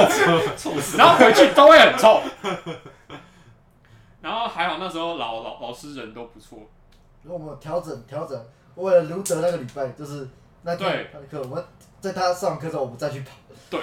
[0.56, 0.96] 臭死！
[0.96, 2.22] 然后回去都会很臭。
[4.20, 6.58] 然后还好那时候老老老师人都不错，
[7.22, 8.40] 然后我们有调整调整，
[8.76, 10.28] 为了卢德那个礼拜，就是
[10.62, 11.64] 那对天他的课，我们
[12.00, 13.30] 在他上课之后，我们再去跑，
[13.68, 13.80] 对，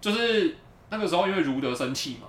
[0.00, 0.56] 就是
[0.88, 2.28] 那个时候因为卢德生气嘛，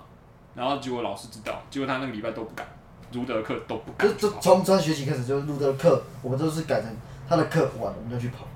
[0.54, 2.66] 然后结果老师知道，结果他那个礼拜都不敢，
[3.12, 6.90] 卢德课都不敢就从专学期开始，就是卢德的课，我们都是改成
[7.26, 8.46] 他的课完了我们就去跑，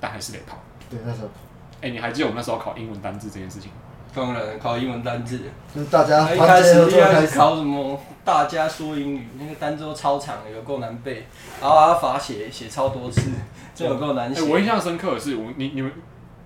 [0.00, 0.58] 但还是得跑。
[0.90, 1.34] 对，那时候跑，
[1.84, 3.76] 哎、你还记得我们那时候考英文单字这件事情吗？
[4.14, 5.40] 当然考英文单字，
[5.74, 11.26] 就是大家一开始一开始考什么大家说英语，那个单字都超长的，有够难背，
[11.60, 13.30] 然后还要罚写写超多次，
[13.74, 14.42] 这有够难哎、写。
[14.42, 15.92] 我印象深刻的是，我你你们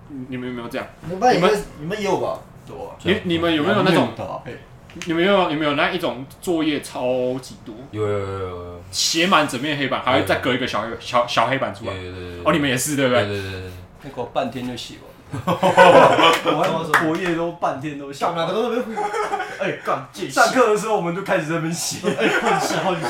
[0.09, 0.85] 你你们有没有这样？
[1.03, 2.39] 你们班你们你们也有吧？
[2.67, 2.97] 多啊。
[3.03, 4.09] 你你们有没有那种？
[4.17, 4.57] 搭配？
[5.05, 6.99] 你们有有没有那一种作业超
[7.39, 11.93] 级多，有有有有有写满整面黑板，还会再隔一个小黑小小黑板出来？
[11.93, 13.29] 有有有有哦，你们也是对不对对？
[13.35, 13.71] 对对对，
[14.03, 15.03] 那个我半天就写完，
[15.45, 18.47] 我作业都半天都写干完。
[18.47, 18.81] 嘛都在
[19.61, 23.09] 哎干，借上课的时候我们就开始在那边写，哎混下混下，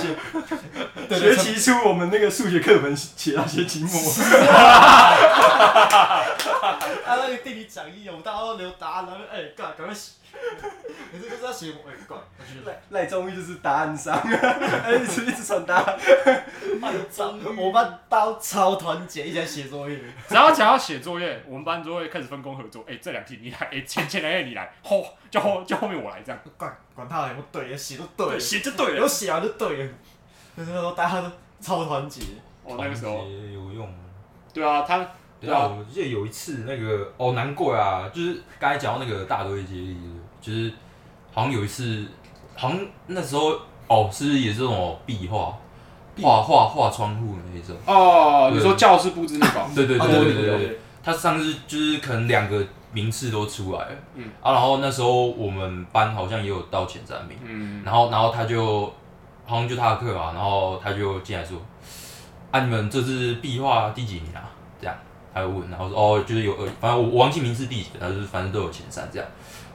[1.07, 3.91] 对学期初我们那个数学课本写到学期末，
[7.09, 10.11] 啊那个地理讲义，我们大家都留答案，然后哎干，赶快写，
[11.11, 15.99] 你这就是要写我哎干， 我去赖赖中医就是答案上， 哎一直一直传答案。
[17.57, 19.99] 我班大家都超团结，一起来写作业。
[20.27, 22.83] 只要只要写作业，我们班就会开始分工合作。
[22.87, 26.39] 哎，这两题你来，哎，前前两页你来，后就后就后面我来这样。
[26.57, 29.07] 管管他有没有对，写就对，对，写就对有了。
[29.07, 29.89] 写完就对了。
[30.55, 32.21] 那时候大家都超团结，
[32.63, 33.89] 哦，那个时候，有用。
[34.53, 35.05] 对啊，他
[35.39, 39.97] 对啊，我记得有一次那个哦，难怪啊，就是刚才讲到那个大堆接力，
[40.41, 40.71] 就是
[41.31, 42.05] 好像有一次，
[42.55, 43.51] 好像那时候
[43.87, 45.57] 哦，是不是也是那种壁画，
[46.21, 46.41] 画。
[46.41, 47.73] 画画窗户的那一种？
[47.85, 54.25] 哦，你对说教室布置那个， 对对对啊对对对对对，他上次就是可能两个名次都出来了，嗯。
[54.41, 58.93] 啊，然后那时候我们班好像也有到前三名，嗯，然后然后他就
[59.45, 61.57] 好像就他的课吧，然后他就进来说，
[62.51, 64.43] 啊，你们这次壁画第几名啊？
[64.81, 64.95] 这样，
[65.39, 69.27] 他就问，然后说哦，就是有呃，反正我我忘记名次第几，他就是反正都有前三这样，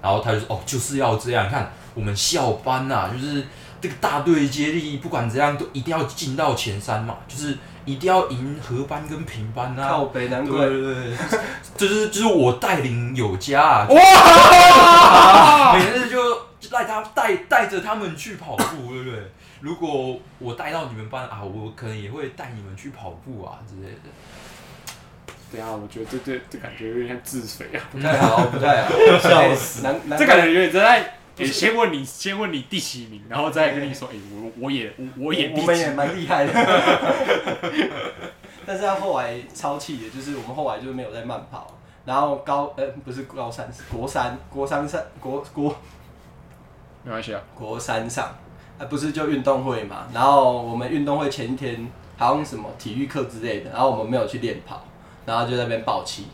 [0.03, 3.46] 然后他就说哦，就是要这样，你看我们校班呐、就是
[3.81, 11.16] 这个大队接力，不管怎样都一定要进到前三嘛，就是一定要赢合班跟平班啊，靠北难对怪对对对，
[11.77, 19.18] 就是就是我带领有加啊， 哇，每次就就带他带带着他们去跑步，对不对？
[19.61, 24.11] 如果我带到你们班啊，我可能也会带你们去跑步啊之类的。
[25.52, 29.83] 等一下，我觉得这这这感觉有点像自肥啊，不太好， 不太好，笑死。
[29.83, 31.14] 难难这感觉有点在。
[31.37, 36.52] 诶先问你，先问你第几名，然后再跟你说，哎、我我也我我也我们也蛮厉害的。
[38.64, 45.74] 但是他后来超气的，就是我们后来就是没有在慢跑，然后高呃不是高三是国三国三上国国
[47.02, 48.26] 没关系啊，国三上
[48.78, 51.85] 啊不是就运动会嘛，然后我们运动会前一天
[52.16, 54.85] 好像什么体育课之类的，然后我们没有去练跑，
[55.26, 56.26] 然后就在那边爆气，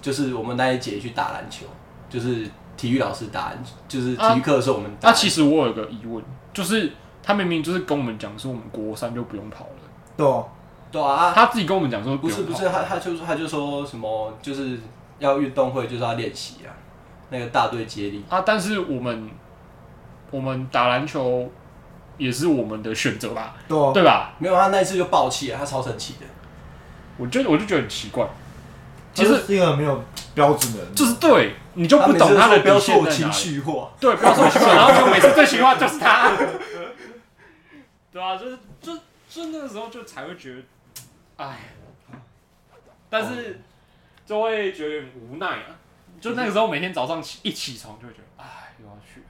[0.00, 1.66] 就是我们那一节去打篮球，
[2.08, 5.14] 就是体育老师打篮，就是体育课的时候我们打那。
[5.14, 9.70] 其实我有个疑问，就是他明明就是跟我们讲说我们国三就不用跑了，
[10.16, 10.46] 对哦，
[10.90, 14.78] 对啊，他自己跟我们讲说不是不是，他他就他就说什么就是
[15.18, 16.70] 要运动会就是要练习啊，
[17.30, 18.24] 那个大队接力。
[18.28, 19.30] 啊，但是我们
[20.30, 21.50] 我们打篮球
[22.16, 24.32] 也是我们的选择吧，对哦，对吧？
[24.38, 26.26] 没有，他那一次就爆气了，他超生气的。
[27.18, 28.26] 我就我就觉得很奇怪，
[29.12, 30.02] 其其实实是一个没有
[30.34, 33.32] 标准的人，就是对你就不懂他的底线说我情在哪里。
[33.32, 36.32] 绪化，对，不要说情绪化，然后就每次最情绪化就是他，
[38.12, 38.96] 对啊，就是就
[39.28, 40.62] 就那个时候就才会觉得，
[41.36, 41.58] 哎，
[43.10, 43.60] 但是
[44.24, 45.76] 就会觉得有点无奈啊。
[46.20, 49.22] 就那个时候每天早上起一起床就会觉得，哎，又要去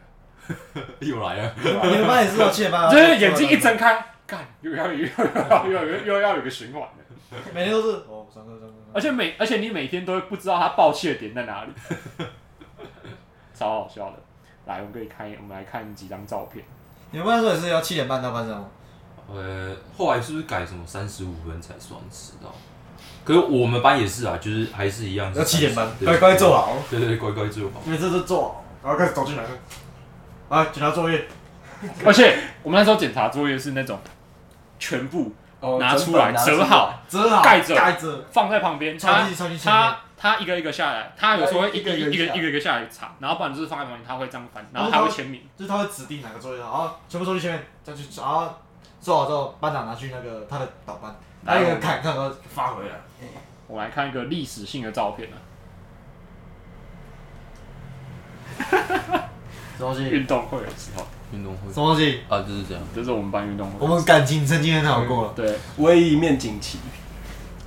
[0.81, 1.55] 了， 又来了，
[1.91, 6.89] 你们班也是要七点半啊，就是眼睛一睁开，干又要又要又要又要又要有个循环了。
[7.55, 11.73] 每天都是哦，上课上课，而且每而且你每天都会不知道他爆气的点在哪里，
[13.55, 14.17] 超好笑的。
[14.67, 16.65] 来，我们可以看，我们来看几张照片。
[17.11, 18.69] 你们班说也是要七点半到班上吗？
[19.31, 22.55] 呃，后来是不是改什么三十五分才算迟到？
[23.25, 27.81] 可是我们班也是啊，就是还是一样是要七点半，对乖乖坐好，对对对，乖乖坐好。
[27.85, 29.45] 因为这是坐好，然后开始走进来，
[30.49, 31.27] 啊，检查作业，
[32.05, 33.99] 而且我们那时候检查作业是那种
[34.79, 45.41] 全部哦拿出来折好，折好，盖着盖着，放在旁边，超他级超级前面他他一个一个下来，他有时候会一个一个一个下一个一个一个下来查，然后不然就是放在旁边，他会这样翻，然后他他会签名。
[45.57, 48.55] 就是他会指定哪个作业，然后全部收去前面，再去，然后
[49.01, 52.95] 做好之后，班长拿去那个他的导班，拿一个看看，然后发回来。
[53.67, 55.37] 我们来看一个历史性的照片啊，
[59.77, 60.09] 什么东西？
[60.09, 62.21] 运动会的时候，运动会什么东西？
[62.29, 62.83] 啊，就是这样。
[62.95, 63.77] 这是我们班运动会。
[63.81, 65.33] 我们感情曾经很好过了。
[65.35, 66.79] 对，唯一一面锦旗，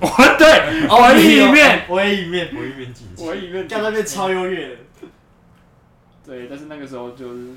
[0.00, 0.08] 我
[0.38, 4.76] 对，唯一一面，唯一一面，我一边紧唯一一面，干那边超优越的。
[6.24, 7.50] 对，但是那个时候就是，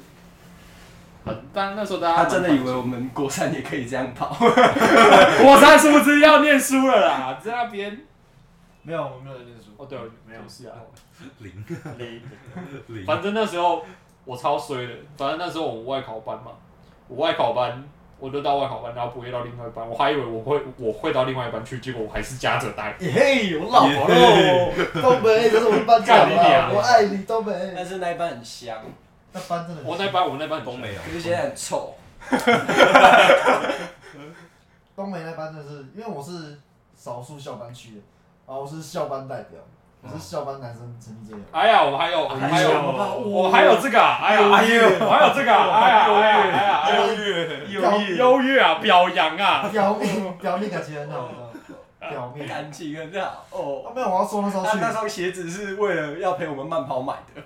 [1.25, 4.35] 很，但那时候大家他真的以为我们国三也可以这样跑。
[4.39, 7.99] 我三是不是要念书了啦，在那边。
[8.83, 9.71] 没有，我没有在念书。
[9.77, 9.97] 哦，对，
[10.27, 10.75] 没有是啊。
[11.39, 11.51] 零
[11.97, 12.21] 零
[12.89, 13.83] 零，反正那时候
[14.25, 16.51] 我超衰的，反正那时候我们外考班嘛，
[17.07, 17.83] 我外考班
[18.17, 22.95] 我就到外考班，然后补业到另外一班，我还以为我会我会到另外一班去，结果我还是夹着带。
[22.99, 24.71] 耶嘿，我老婆喽，
[25.01, 27.53] 东北，这是我们班长啊，我爱你，东北。
[27.75, 28.77] 但是那一班很香，
[29.33, 31.01] 那班真的，我那班我那班很都没有。
[31.01, 31.93] 可是现在很臭。
[34.95, 36.57] 东北那班真的是，因为我是
[36.95, 38.01] 少数校班去的，
[38.45, 39.59] 啊，我是校班代表，
[40.05, 41.41] 我是校班男生成绩最好。
[41.51, 42.69] 哎呀，我还有我还有
[43.25, 51.29] 我还有这个啊，哎呀哎呦，我还有这个啊，哎呀哎呀哎呀哎呀，表优越啊，表扬啊，表面表面感情很好，
[51.99, 52.47] 表面。
[52.47, 53.83] 感情很好哦。
[53.87, 57.41] 啊，没有，我要说那时候去，他那双鞋子是为了要陪我们慢跑买的，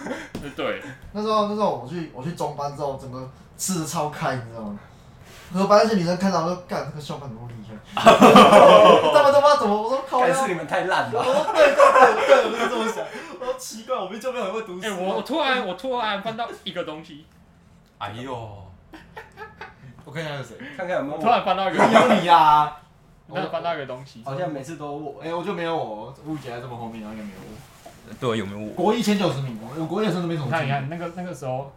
[0.56, 0.80] 对，
[1.12, 4.78] 那时候那时候我去我去中班之后，整个吃的超开，你知道吗？
[5.52, 7.74] 和班那些女生看到都干这个校班怎么厉害？
[7.94, 9.82] 他们他妈怎么？
[9.82, 10.26] 我说靠呀！
[10.28, 11.24] 但是你们太烂我了。
[11.24, 13.04] 说对对对对，我就是这么想。
[13.40, 14.86] 我说奇怪，我们就没有很会读书。
[14.86, 17.26] 哎，我我突然我突然翻到一个东西，
[17.98, 18.32] 哎呦，
[20.04, 22.76] 我看一下是谁，看看有没有我突然翻到一个，有你啊！
[23.28, 25.22] 我突然翻到一个东西，好像每次都我。
[25.22, 28.14] 哎，我就没有我，误解在这么后面，然后应该没有我。
[28.20, 28.74] 对，有没有我？
[28.74, 31.70] 国一前九十名，我国一的时候都没怎么进你看你看那个那个时候，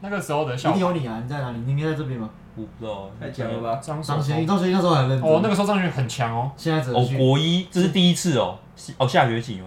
[0.00, 1.20] 那个时候的一校定有你啊！
[1.22, 1.58] 你在哪里？
[1.60, 2.28] 你应该在这边吗？
[2.58, 3.08] 我不知道。
[3.20, 3.80] 太强了吧？
[3.82, 5.30] 张张贤，贤你张贤那时候很认真。
[5.30, 7.16] 哦，那个时候张学很强哦，哦，现在只能去。
[7.16, 9.66] 国一这是第一次哦，是哦下学期吗？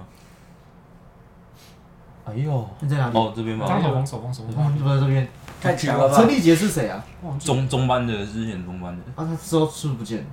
[2.24, 3.18] 哎呦，你在哪里？
[3.18, 3.66] 哦这边吗？
[3.68, 5.28] 张手锋手锋手哦，锋，你不在这边。
[5.62, 6.28] 太强了吧陈？
[6.28, 7.04] 立杰是谁啊？
[7.39, 10.26] 中中班的，之前中班的，啊，他之后是不是不见了？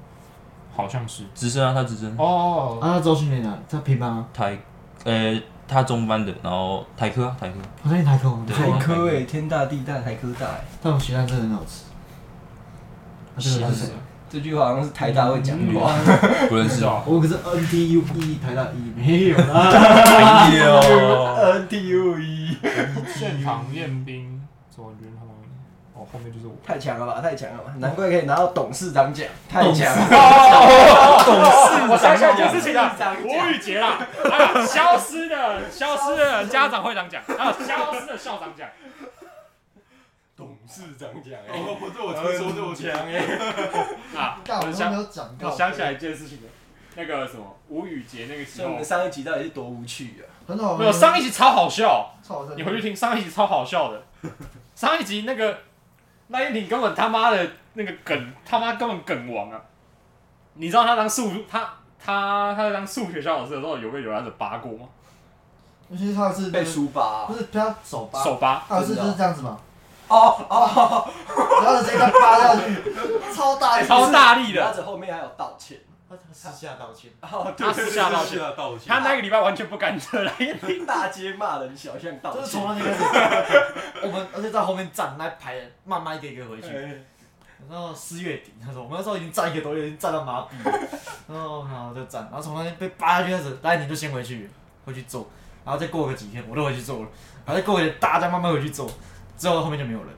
[0.75, 3.59] 好像是直升啊，他直升，哦，啊，他之后训练哪？
[3.69, 4.27] 他平班吗？
[4.33, 4.57] 台，
[5.05, 8.79] 呃，他中班的，然后台科啊，台科，好像台科，不对错啊。
[8.79, 10.65] 科哎，天大地大，台科大哎。
[10.83, 11.85] 但我学蛋真的很好吃。
[13.39, 13.93] 啊这个是谁？
[14.31, 15.95] 这句话好像是台大会讲的话。
[16.49, 16.85] 不认识。
[16.85, 19.71] 啊，我可是 NTU E 台大 E 没有啦。
[19.71, 20.81] 哎呦
[21.63, 22.57] ，NTUE，
[23.17, 25.33] 现场练兵，左军他们，
[25.95, 26.55] 哦，后面就是我。
[26.67, 30.07] 太强了吧，太强了吧，难怪可以拿到董事长奖，太强了。
[31.91, 33.99] 我想起来一件事情了董事长，奖吴宇杰啦，
[34.31, 38.69] 还有消失的消失的家长会长奖，还有消失的校长奖。
[40.39, 43.19] 董事长讲哎，我这我听说，这我强哎。
[44.17, 45.51] 啊，干，我都没我想有讲到。
[45.51, 46.49] 我想起来一件事情了，
[46.95, 50.23] 那个什么吴宇杰那个时候所以我们，上一集到底是多无趣啊？
[50.47, 50.77] 很好。
[50.77, 52.55] 没有上一集超好笑，超好笑。
[52.55, 54.01] 你回去听上一集超好笑的，
[54.77, 55.59] 上一集那个
[56.29, 59.61] 赖燕婷根本他妈的那个梗，他妈根本梗王啊！
[60.55, 61.69] 你知道他当数他
[61.99, 64.87] 他他在当数学小老师的时候有被有人扒过吗？
[65.91, 67.35] 尤其是他是被书拔不。
[67.35, 69.59] 是他手扒，手扒，他有是就是这样子嘛，
[70.09, 71.09] 哦哦，
[71.63, 75.79] 然后直接给他扒下去，超大力，超大力的，鸭子后面还有道歉。
[76.11, 77.11] 他私下道歉。
[77.21, 80.87] 哦，他私下道歉，道歉他那个礼拜完全不敢惹赖燕婷。
[80.87, 82.67] 大街骂人，小巷道歉就是从。
[82.67, 83.65] 那天开始，
[84.03, 86.69] 我们而且在后面站那排人，慢慢一个一个回去。
[87.69, 90.79] 然后四月底，他说我们那时候已经站一个多月，已经站到麻痹了。
[91.29, 94.49] 然后然后就站，然后从那天被扒下去开始，来你就先回去，
[94.87, 95.29] 回去做，
[95.65, 97.09] 然后再过个几天，我都回去做了，
[97.45, 98.91] 然后再过个大家慢慢回去做，
[99.39, 100.09] 之后后面就没有人，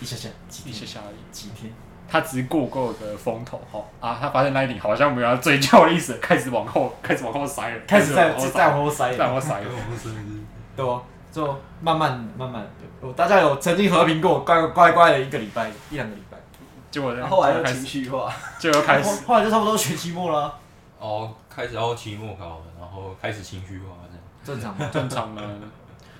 [0.00, 0.74] 一下下几天？
[0.74, 1.72] 一下下而已，几天，
[2.06, 3.82] 他只是过过个风头哈。
[4.00, 9.66] 啊，他发现那一顶好像没有要追究的意思，开始往后开始往后塞了，开始在往后在往后塞了，再往后塞了。
[10.76, 11.02] 对哦，
[11.32, 11.46] 就
[11.80, 12.66] 慢慢慢慢，
[13.02, 16.36] 有大家有曾经和平过乖乖乖的一个礼拜一两个礼拜，
[16.90, 19.08] 结果后来又开始，情绪化，就又开始。
[19.08, 20.54] 后 后来就差不多学期末了啊，
[20.98, 24.22] 哦，开始要期末考了，然后开始情绪化这样。
[24.44, 24.88] 正常嘛。
[24.92, 25.42] 正常的。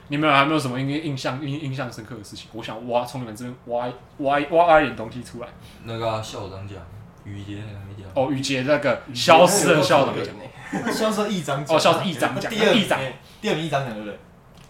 [0.08, 2.48] 你们还没有什么印印象印印象深刻的事情？
[2.52, 3.86] 我想挖从你们这边挖
[4.18, 5.48] 挖挖一点东西出来。
[5.84, 6.78] 那个啊校长奖，
[7.24, 8.10] 雨杰那个没讲。
[8.14, 12.98] 哦，雨杰那个消失的校长奖，消失议长奖，哦，消失议长奖，第二名议长，
[13.40, 14.18] 第二名议长奖对不对？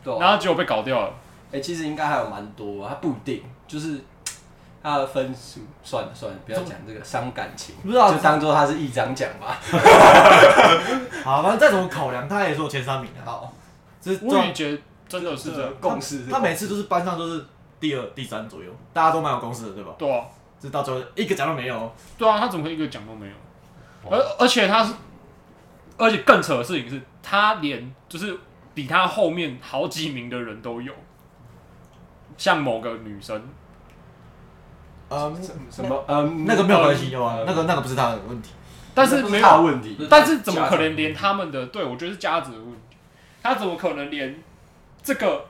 [0.05, 1.15] 对啊然后结果被搞掉了。
[1.53, 4.01] 哎、其实应该还有蛮多，他不一定，就是
[4.83, 9.59] 他的分数，算了算了，不要讲这个伤感情，不知道就当做他是议长奖吧。
[11.25, 13.25] 好，反正再怎么考量，他也是我前三名的。
[13.25, 13.53] 好，
[14.01, 14.79] 这是吴宇杰
[15.09, 17.45] 真的是这样，共识是他每次都是班上都是
[17.81, 19.95] 第二、第三左右，大家都蛮有共识的，对吧？
[19.99, 20.25] 对啊，
[20.61, 21.93] 这到最后一个奖都没有。
[22.17, 23.33] 对啊，他怎么可以一个奖都没有？
[24.11, 24.93] 而而且他是，
[25.97, 28.37] 而且更扯的事情是，他连就是
[28.75, 30.93] 比他后面好几名的人都有，
[32.37, 33.43] 像某个女生，
[35.09, 38.51] 嗯，什什么嗯那个没有关系，有啊呃，那个那个不是他的问题。
[38.95, 41.65] 但是没有，问题，但是怎么可能连他们的？
[41.67, 42.97] 对我觉得是家子的问题，
[43.41, 44.43] 他怎么可能连
[45.09, 45.47] 这个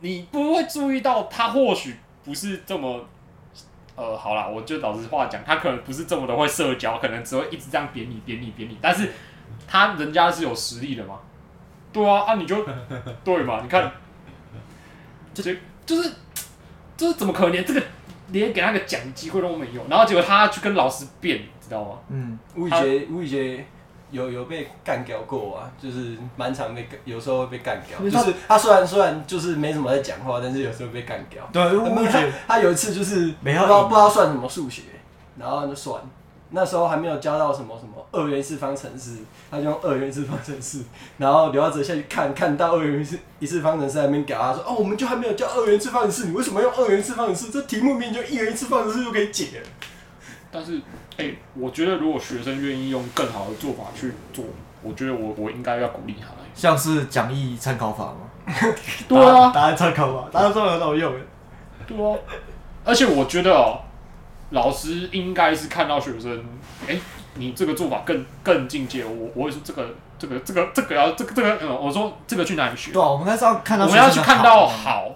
[0.00, 1.24] 你不会注意到？
[1.24, 3.04] 他或许不是这么。
[3.94, 8.78] 呃，好啦，我就老实话讲，他可能不是这么的会社交，可能只会一直这样贬你、贬你、贬你。
[8.80, 9.10] 但是
[9.66, 11.18] 他人家是有实力的嘛，
[11.92, 12.66] 对啊，啊你就
[13.24, 13.60] 对嘛？
[13.62, 13.92] 你看，
[15.34, 15.42] 这
[15.84, 16.12] 就是
[16.96, 17.82] 就是怎么可能连这个
[18.28, 21.98] 连给他个讲机会都没有，然后结果他去跟老师辩，知道吗？
[22.08, 23.66] 嗯，吴宇杰，吴宇杰
[24.10, 27.98] 有有被干掉过啊，就是蛮常被干，有时候被干掉。
[28.08, 31.48] 就是他虽然虽然就是没什么在讲话，但是有时候被干掉。
[31.52, 34.82] 对，他我觉得他有一次就是不知道不知道算什么数学，
[35.38, 36.00] 然后就算。
[36.50, 39.16] 那时候还没有教到什么什么二元一次方程式，
[39.50, 40.80] 他就用二元一次方程式，
[41.18, 47.50] 然后刘耀哲下去看看到二元一次一次方程式在那边搞，他说哦，我们就还没有教二元一次方程式，你为什么用二元一次方程式？
[47.50, 49.66] 这题目明明就一元一次方程式就可以解了。
[50.52, 50.80] 但是，
[51.18, 54.44] 哎、我觉得如果学生愿意用更好的做法去做，
[54.82, 58.30] 我觉得我我应该要鼓励他、欸像是讲义参考法吗，
[59.06, 61.20] 对啊，答案参考法，答案说很好用诶。
[61.86, 62.18] 对啊，
[62.82, 63.78] 而且我觉得哦，
[64.50, 66.42] 老师应该是看到学生，
[66.88, 66.98] 哎、
[67.34, 69.86] 你这个做法更更境界，我我会说这个
[70.18, 72.90] 这个这个这个要这个这个，嗯，我说这个去哪里学？
[72.92, 75.10] 对啊，我们还是要看到我们要去看到，好，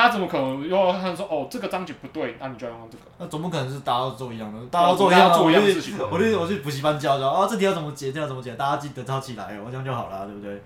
[0.00, 3.04] 他怎么可能又要看说哦这个章节不对，那你就要用这个？
[3.18, 10.62] 那总不可能是大家都做一样的，大家都做一样做一样的事情我去我去补习班教教，啊，这题要怎么解，这题要怎么解，大家记得抄起来，我这样就好了，对不对？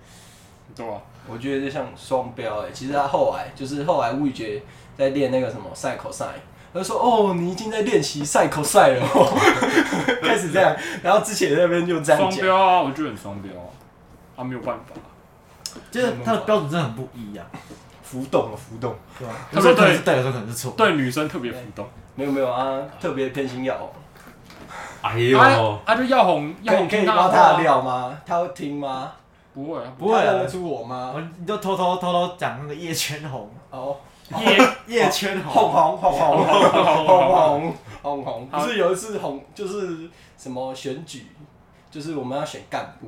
[0.75, 0.99] 对啊？
[1.27, 4.61] 我觉得就像双标哎、其实他后来就是后来吴宇杰
[4.97, 6.27] 在练那个什么赛口赛，
[6.73, 9.33] 他就说哦，你已经在练习赛口赛了哦，
[10.21, 13.67] 开始这样，然后之前那边就这样双，标啊，我觉得很双标啊，
[14.37, 14.93] 他没有办法。
[15.91, 17.45] 就是他的标准真的很不一啊，
[18.15, 19.33] 浮动了浮动，对吧？
[19.51, 19.97] 他说有时候可能对。
[19.97, 20.73] 是对，有时候可能是错。
[20.77, 21.85] 对女生特别浮动，
[22.15, 23.89] 没有没有啊，特别偏心要红，
[25.01, 28.17] 哎呦，啊啊就要红要可以可以挖他的，料吗？
[28.25, 29.11] 他会听吗？
[29.53, 31.11] 不会啊，不会啊他认得，出我吗？
[31.13, 33.95] 我你就偷偷偷偷讲那个叶圈红，哦，
[34.39, 34.57] 叶
[34.87, 35.69] 叶圈红。
[35.69, 37.73] 红，红红红红红。
[38.01, 41.25] 红红红，不是有一次红就是什么选举，
[41.89, 43.07] 就是我们要选干部，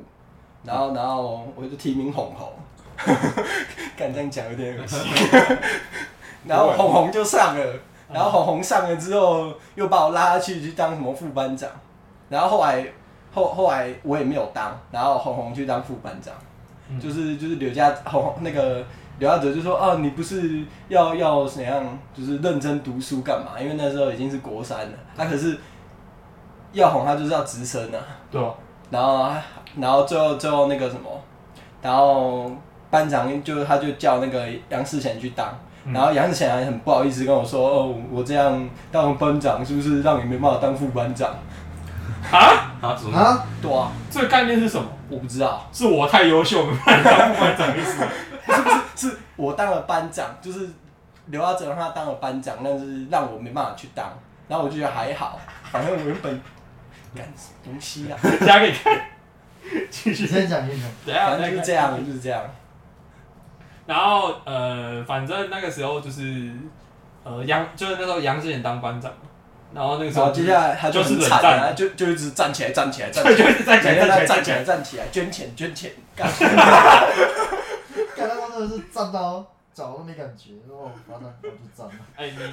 [0.63, 2.51] 然后然后我就提名红红，
[3.97, 4.99] 敢这样讲有点恶心，
[6.45, 7.65] 然后红红就上了，
[8.11, 11.69] 然后红红上了之后又把我拉去去当什么副班长，
[12.29, 12.85] 然后后来
[13.33, 16.33] 后后来我也没有当，然后红红去当副班长，
[16.99, 18.83] 就是就是刘家红红那个
[19.19, 21.83] 刘家哲就说哦，你不是要要怎样，
[22.13, 23.59] 就是认真读书干嘛？
[23.59, 25.57] 因为那时候已经是国三了，他、可是
[26.71, 27.99] 要红他就是要直升啊，
[28.31, 28.53] 对啊？
[28.89, 29.29] 然后
[29.75, 31.09] 然后最后最后那个什么，
[31.81, 32.49] 然后
[32.89, 35.47] 班长就他就叫那个杨世贤去当。
[35.93, 41.29] 然后杨世贤还很不好意思跟我说：“哦，我这样当班长是不是让你没办法当副班长
[42.29, 43.17] 啊，啊什么？
[43.17, 44.85] 啊，？”对啊，这个概念是什么？
[45.09, 48.11] 我不知道，是我太优秀，没办法当副班长的意思吗？
[48.97, 50.67] 是是我当了班长，就是
[51.27, 54.05] 刘阿哲让他当了班长，但是让我没办法去当，
[54.49, 55.39] 然后我就觉得还好，
[55.71, 56.41] 反正我原本
[57.15, 58.99] 干什么东西啊， 大家可以看，
[59.89, 60.23] 继续。
[60.23, 60.89] 你先讲，你先讲。
[61.05, 62.41] 等一下反正就是这样，就是这样。
[63.87, 66.51] 然后呃，反正那个时候就是
[67.23, 69.11] 呃杨，就是那时候杨志远当班长，
[69.73, 74.63] 然后那个时候然后接下来他就就是很惨啊，冷战，就就一直站起来，站起来，站，起来，就是站起来，站起来，站起来，站起来。
[74.63, 76.29] 站起来，捐钱，捐钱，干。
[78.15, 81.93] 看到真的是站到脚都没感觉，哦，完了，我就站了。
[82.17, 82.43] 哎你，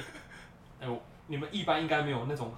[0.79, 2.49] 哎我你们一般应该没有那种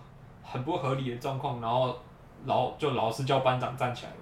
[0.43, 1.97] 很不合理的状况，然后
[2.45, 4.17] 老就老师叫班长站起来吧？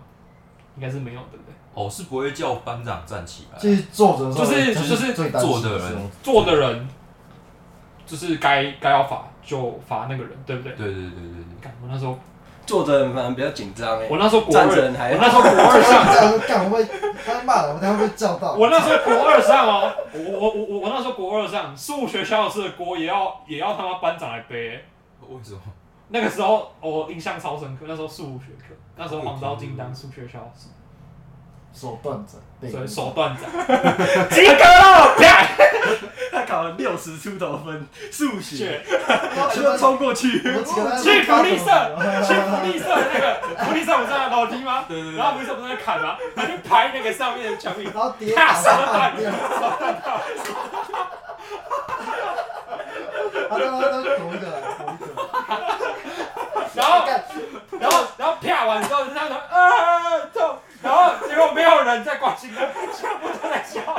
[0.78, 1.55] 应该是没有，对不对？
[1.76, 6.90] 哦，是不会叫班长站起来，就是坐着的时候，就是才就是最担心坐的人时候做的人
[8.06, 10.72] 就是该该要罚就罚那个人，对不对？
[10.74, 11.44] 对对对对对。
[11.62, 12.18] 干我那时候
[12.66, 16.06] 坐着人反而比较紧张哎，我那时候国二，站着人还我那时候国二上。
[16.08, 17.76] 这样干，会不会他骂人？
[17.76, 18.54] 我等下会被叫到。
[18.54, 24.86] 我那时候国二上哦，我我我我我那时候国二上，数学小老师的锅也要也要他妈班长来背欸。
[25.28, 25.60] 为什么？
[26.10, 30.68] 那个时候我印象超深刻，那时候数学课，那时候黄昭金当数学小老师，
[31.76, 33.44] 手断着，背所以手段者，
[34.32, 35.46] 及格了，啪！
[36.32, 38.82] 他考了六十出头分，数学，
[39.54, 40.42] 就冲过去。
[40.42, 41.66] 去福利社，
[41.98, 44.86] 发去福利社那个福利社不是在楼梯吗？
[44.88, 46.18] 对对对然后福利社不是在砍吗？
[46.36, 49.32] 他就拍那个上面的墙壁，然后跌倒，断掉。
[53.50, 55.06] 他刚刚都同一个来，同一个。
[56.74, 57.06] 然后
[57.80, 62.62] 然后然后啪完之后，他说啊痛，然后结果没有人在关心他，
[62.94, 63.82] 全部都在笑。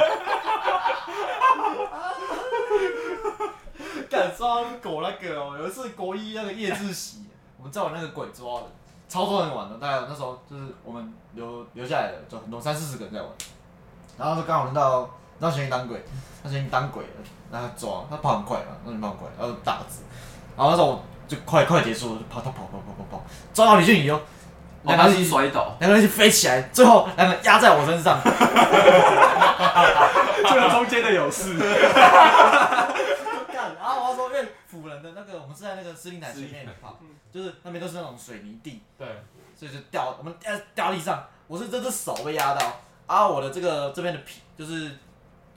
[4.08, 7.24] 敢抓狗那个哦，有一次国一那个夜自习，
[7.58, 8.66] 我们在玩那个鬼抓的，
[9.08, 13.28] 超多人玩的，大概那时候就是我们留留下来的，就很多三四十个人在玩。
[14.16, 15.10] 然后就刚好轮到
[15.40, 16.04] 让谁当鬼，
[16.40, 17.10] 他玄一当鬼了，
[17.50, 20.04] 然后他抓，他跑很快嘛，那你跑很快，然后打字，
[20.56, 24.20] 然后那时候我就快快结束了，就跑他跑跑跑跑跑，抓到李俊宇哦，
[24.86, 28.20] 两个人一起摔倒，两个人一起飞起来，最后两个人压在我身上，
[30.48, 31.58] 这个中间的有事。
[33.52, 36.98] 干，然后我要说，因为辅仁人的那个，我们是在那个司令台前面跑，
[37.32, 39.06] 就是那边都是那种水泥地，对，
[39.54, 44.90] 所以就掉我们掉掉地上，我是这只手被压到，啊，我的这个这边的皮就是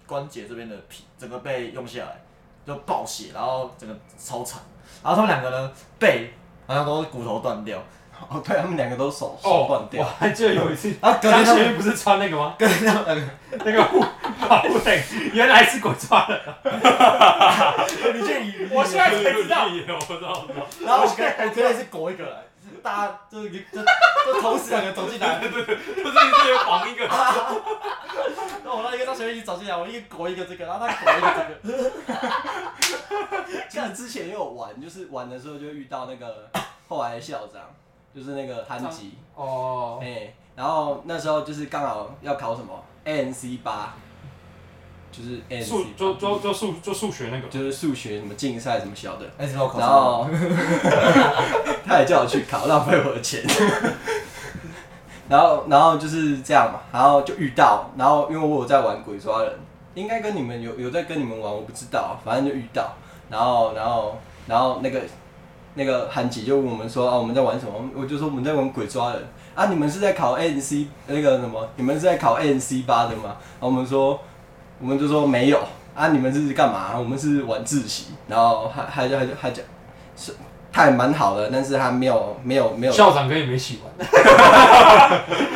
[0.08, 2.20] 关节这边的皮，整个被用下来，
[2.66, 4.62] 就爆血，然后整个超惨，
[5.04, 6.34] 然后他们两个呢背
[6.66, 7.80] 好像都是骨头断掉，
[8.28, 12.56] 哦，对他们两个都手手哦，断掉我，还记得有一次，然后隔天张他们不是穿那个吗？
[12.60, 13.24] 隔天他们两个，
[13.66, 14.04] 那个护
[14.48, 16.40] 保护领，原来是鬼抓的。
[18.14, 20.68] 你去以我现在才知道，我知道，我知道。
[20.86, 22.44] 然后我跟我跟也是裹一个来，
[22.84, 27.08] 大家就是就就同时两个走进来， 就是一个绑一个，
[28.64, 31.28] 那我那一个张学一起走进来，我一个裹一个这个，然后他裹一个
[31.64, 31.92] 这个，
[33.70, 36.50] 像之前也有玩，就是玩的时候就遇到那个
[36.88, 37.62] 后来的校长，
[38.16, 43.94] 就是那个韩吉，哦，哎、然后那时候就是刚好要考什么 ANC 八，
[45.12, 49.26] 就是 ANC 数就就就数就数学那个，就是数学什么竞赛什么小的，
[49.80, 50.28] 然后
[51.86, 53.44] 他也叫我去考，浪费我的钱。
[55.30, 59.54] 然后，然后就是这样嘛，然后就遇到，然后因为我有在玩鬼抓人，
[59.94, 62.96] 应该跟你们有有在跟你们玩，我不知道，反正就遇到，
[63.30, 65.02] 然后，然后，然后那个
[65.80, 69.24] 那个韩吉就问我们说啊我们在玩什么，我就说我们在玩鬼抓人
[69.56, 73.38] 啊，你们是在考 ANC 那个什么，你们是在考 ANC 八的吗？
[73.60, 74.20] 然后我们说，
[74.82, 75.60] 我们就说没有
[75.96, 77.00] 啊，你们是干嘛？
[77.00, 79.64] 我们是晚自习，然后还还还还讲
[80.18, 80.36] 是
[80.72, 84.08] 他也蛮好的，但是他没有没有没有，校长跟你们一起玩，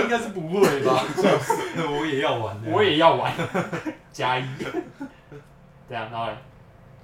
[0.02, 1.04] 应该是不会吧？
[2.00, 2.56] 我也要玩。
[2.66, 3.32] 我也要玩，
[4.14, 4.44] 加一。
[5.90, 6.34] 这样，然后嘞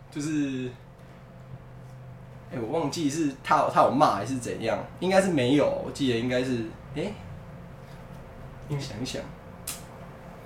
[0.09, 0.71] 就是，
[2.51, 7.03] 哎、我忘记是他有他有骂还是怎样，应该是没有，我记得应该是，哎、
[8.67, 9.21] 你想一想，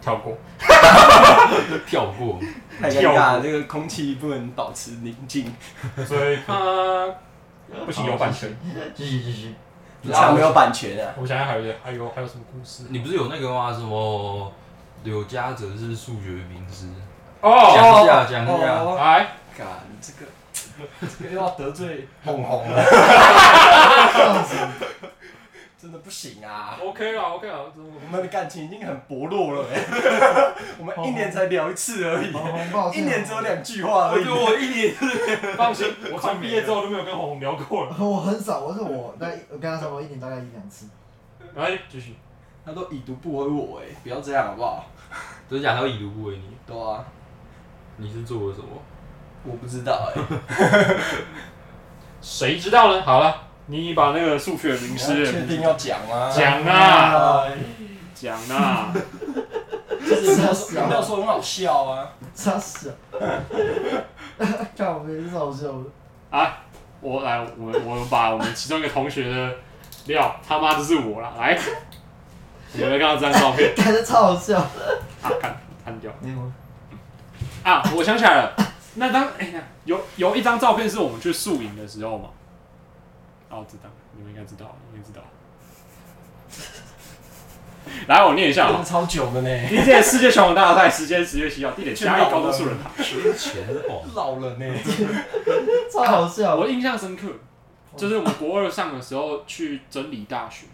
[0.01, 0.37] 跳过，
[1.87, 2.39] 跳过，
[2.81, 5.45] 太尴尬了，这个空气不能保持宁静，
[6.05, 7.07] 所以 他
[7.85, 8.53] 不行有版权。
[8.93, 9.55] 继续继续，
[10.11, 11.13] 他没有版权啊。
[11.17, 12.83] 我想想还有还有还有什么故事？
[12.89, 13.71] 你不是有那个吗？
[13.71, 14.51] 什么
[15.05, 16.87] 柳家哲是数学名师？
[17.41, 18.73] 哦，讲一下，讲一下。
[18.81, 19.27] 哦来，
[19.57, 19.67] 干，
[20.01, 20.29] 这个
[21.31, 22.83] 又 要得罪红红了，
[25.79, 29.81] 真的不行啊！OK 了，OK 了，我们的感情已经很薄弱了哎、
[30.79, 32.31] 我们一年才聊一次而已，
[32.97, 34.25] 一年只有两句话而已。
[34.25, 34.95] 我一年
[35.57, 37.95] 放心，我从毕业之后都没有跟红红聊过了。
[37.99, 40.87] 我很少，我是我大概我跟他差不多一年大概一两次，
[41.55, 42.15] 来，继续。
[42.65, 44.85] 他都已读不回我哎、不要这样好不好？
[45.49, 45.75] 真假？
[45.75, 46.43] 他会已读不回你？
[46.65, 47.03] 对啊，
[47.97, 48.67] 你是做了什么？
[49.45, 50.95] 我不知道哎、
[52.21, 53.01] 谁知道呢？
[53.01, 53.35] 好了，
[53.67, 56.31] 你把那个数学名师确定要讲吗？
[56.33, 57.45] 讲啊，
[58.15, 58.93] 讲啊，
[60.07, 62.07] 就是没有说有没有说很好笑啊？
[62.33, 62.89] 傻小，
[64.77, 65.83] 看我们也是好笑的，
[66.29, 66.57] 啊，
[67.01, 69.55] 我来，我我把我们其中一个同学的
[70.05, 71.57] 料，他妈就是我了，来，
[72.75, 73.75] 有没有看到这张照片？
[73.75, 74.57] 感觉超好笑，
[75.21, 76.11] 啊，看看掉。
[76.21, 76.37] 没有，
[77.63, 77.83] 啊！
[77.95, 78.55] 我想起来了，
[78.95, 82.29] 那张哎、呀有有一张照片是我们去宿营的时候嘛？
[83.49, 85.21] 哦，知道，你们应该知道，你们知道。
[88.07, 88.81] 来，我念一下啊。
[88.83, 92.91] 超久的呢，第一届世界拳王大赛时间十月七号，地点嘉义高中树人堂。
[93.03, 94.01] 缺钱哦。
[94.15, 94.65] 老了呢。
[95.91, 97.27] 超好笑，我印象深刻，
[97.97, 100.67] 就是我们国二上的时候去真理大学，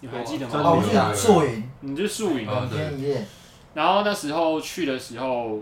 [0.00, 0.70] 你们还记得真理吗？
[0.70, 3.26] 哦，我去宿营，你去宿营，啊对天一夜，
[3.74, 5.60] 然后那时候去的时候，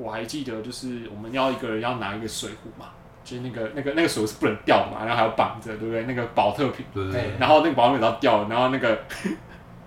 [0.00, 2.86] 我还记得就是我们要一个人要拿一个水壶嘛，
[3.22, 6.04] 就是那个那个那个水壶是不能掉的嘛，然后还要绑着，对不对？
[6.04, 7.32] 那个保特瓶，对对对。
[7.38, 8.98] 然后那个保特瓶只要掉了，然后那个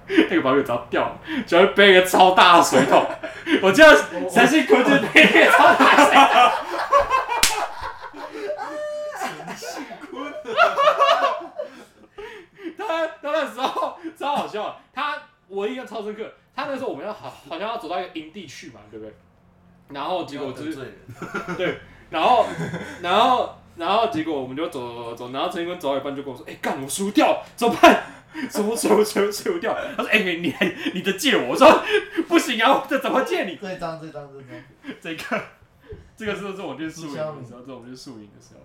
[0.30, 3.04] 那个保特瓶只要掉了，就会背一个超大的水桶。
[3.64, 3.96] 我记得
[4.30, 6.52] 陈信坤就背一个超大的水桶。
[12.78, 16.32] 他他那时候超好笑的，他我印象超深刻。
[16.56, 19.12] 他那时候我们要好好像要走到一个营地去嘛，对不对？
[19.90, 21.00] 然后结果就是
[21.58, 21.80] 对，
[22.10, 22.46] 然后
[23.02, 28.04] 然后然后结果我们就走走走走，然后陈一坤走到一半就跟我说：“哎、干，我输掉，怎么办？
[28.50, 31.84] 什么水水水不掉？”他说：“哎、你还你的借我。”我说
[32.28, 34.48] ：“不行啊，我这怎么借你这张这张这张，？”
[35.02, 35.44] 这个
[36.16, 38.62] 这个是是我去宿营的时候，这是我们去宿营的时候。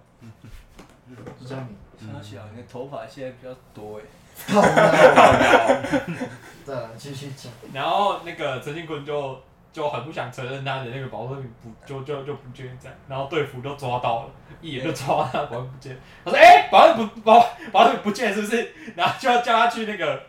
[1.40, 1.66] 就像
[1.98, 4.02] 你，超小，你的头发现在比较多哎。
[4.46, 5.82] 靠腰，
[6.64, 9.40] 再来继续讲，然后那个陈庆坤就
[9.78, 15.96] 就很不想承认他的那个保特瓶不就就就不见这样，然后队服都抓到了，一眼就抓到他保特不见。
[16.24, 20.20] 他说：“哎、保特不保保特不见是不是？”然后就要叫他去那个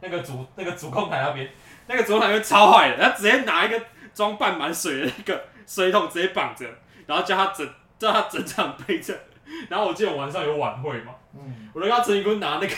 [0.00, 1.48] 那个主那个主控台那边，
[1.86, 3.80] 那个主控台就超坏的，他直接拿一个
[4.12, 6.66] 装半满水的那个水桶直接绑着，
[7.06, 7.64] 然后叫他整
[7.96, 9.14] 叫他整场背着。
[9.68, 12.68] 然后我记得晚上有晚会嘛，嗯，我就看陈怡坤拿那个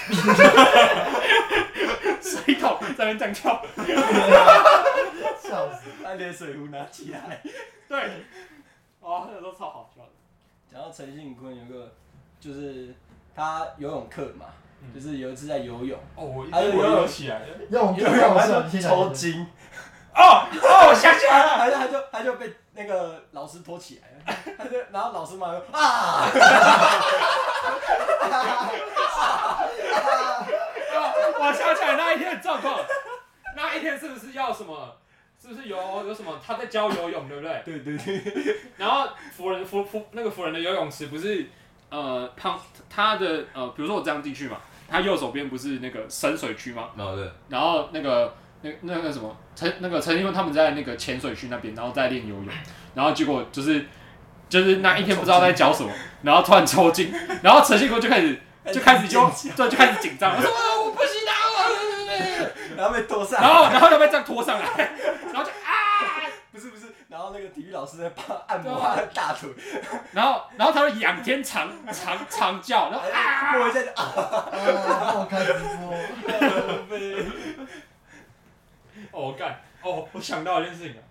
[2.22, 3.62] 水桶在那边这样跳，
[5.38, 5.90] 笑死。
[6.02, 7.40] 他连水壶拿起来。
[7.88, 7.98] 对，
[9.00, 10.08] 哦，那个都超好笑的。
[10.72, 11.92] 讲到陈信坤，有个
[12.40, 12.94] 就是
[13.34, 14.46] 他游泳课嘛，
[14.82, 17.46] 嗯就是有一次在游泳，哦，我游泳起来了。
[17.70, 19.46] 用游泳他就抽筋，
[20.14, 21.58] 哦哦，我想起来了。
[21.70, 26.26] 他就他就他就被那个老师拖起来了，他 就然后老师马上就啊，
[31.38, 32.80] 我想起来那一天的状况，
[33.56, 34.96] 那一天是不是要什么？
[35.40, 36.40] 是不是有有什么？
[36.44, 37.62] 他在教游泳，对不对？
[37.64, 41.46] 对对对，然后福人福福那个福人的游泳池不是
[41.90, 42.58] 呃旁
[42.88, 44.56] 他的呃，比如说我这样进去嘛，
[44.88, 46.90] 他右手边不是那个深水区吗？
[46.96, 48.34] 哦对，然后那个
[48.64, 52.48] 那那个什么陈那个陈英文他们在那个浅水区那边，然后在练游泳，
[52.94, 53.84] 然后结果就是
[54.48, 55.90] 就是那一天不知道在教什么，
[56.22, 57.12] 然后突然抽筋，
[57.42, 58.40] 然后陈信坤就开始
[58.72, 61.60] 就开始就对就开始紧张，我说啊我不行啊，我
[62.80, 64.64] 然后被拖上，然后然后就被这样拖上来，
[65.32, 69.50] 然后就啊， 不是不是，然后那个体育老师在帮按摩他的大腿，
[70.12, 74.46] 然后然后他就仰天长长长叫，然后啊，摸一下就啊，
[75.16, 75.94] 我开直播。
[79.14, 81.02] 哦我干哦我想到一件事情了，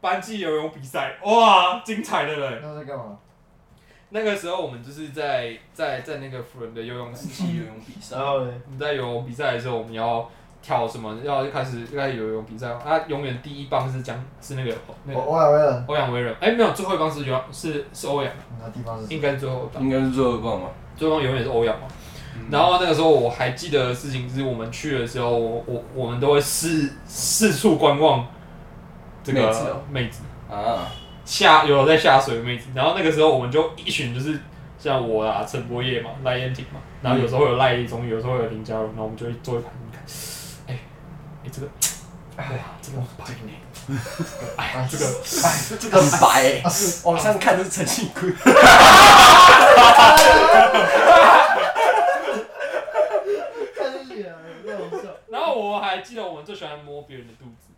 [0.00, 2.60] 班级游泳比赛哇精彩的嘞。
[2.62, 3.18] 那在干嘛？
[4.10, 10.30] 那个时候我们就是在在在那个辅仁的游泳池，气游泳比赛，然后嘞，我们在游泳比赛的时候，我们要
[10.62, 11.18] 跳什么？
[11.24, 21.88] 要开始开始游泳比赛，啊，永远第一棒是江是那个那我个我有人，欧阳维仁，哎、没有，最后一棒是游是是欧阳，那地方是应该是最后一棒，应该是最后一棒嘛，最后一棒永远是欧阳嘛。
[22.50, 28.26] 然后那个时候我还记得的事情是我们去的时候，我我我们都会四四处观望
[29.24, 30.20] 这个妹子哦妹子
[30.50, 30.92] 啊，
[31.24, 34.38] 下有在下水的妹子，然后那个时候我们就一群就是
[34.78, 40.00] 像我啊、陈柏业嘛、赖燕婷嘛，然后有时候会有赖一中，有时候会有林佳荣，然后我们就会坐一排看，
[40.68, 40.78] 哎、
[41.44, 41.68] 哎、这个，
[42.36, 43.50] 哎呀，这个很白呢，
[44.56, 45.04] 哎，这个
[45.44, 45.48] 哎，
[45.80, 46.62] 这个很白欸，
[47.04, 48.32] 往上看的是陈信坤，
[53.74, 54.32] 看你脸，
[54.64, 55.08] 那好笑。
[55.28, 57.68] 然后我还记得我们最喜欢摸别人的肚子，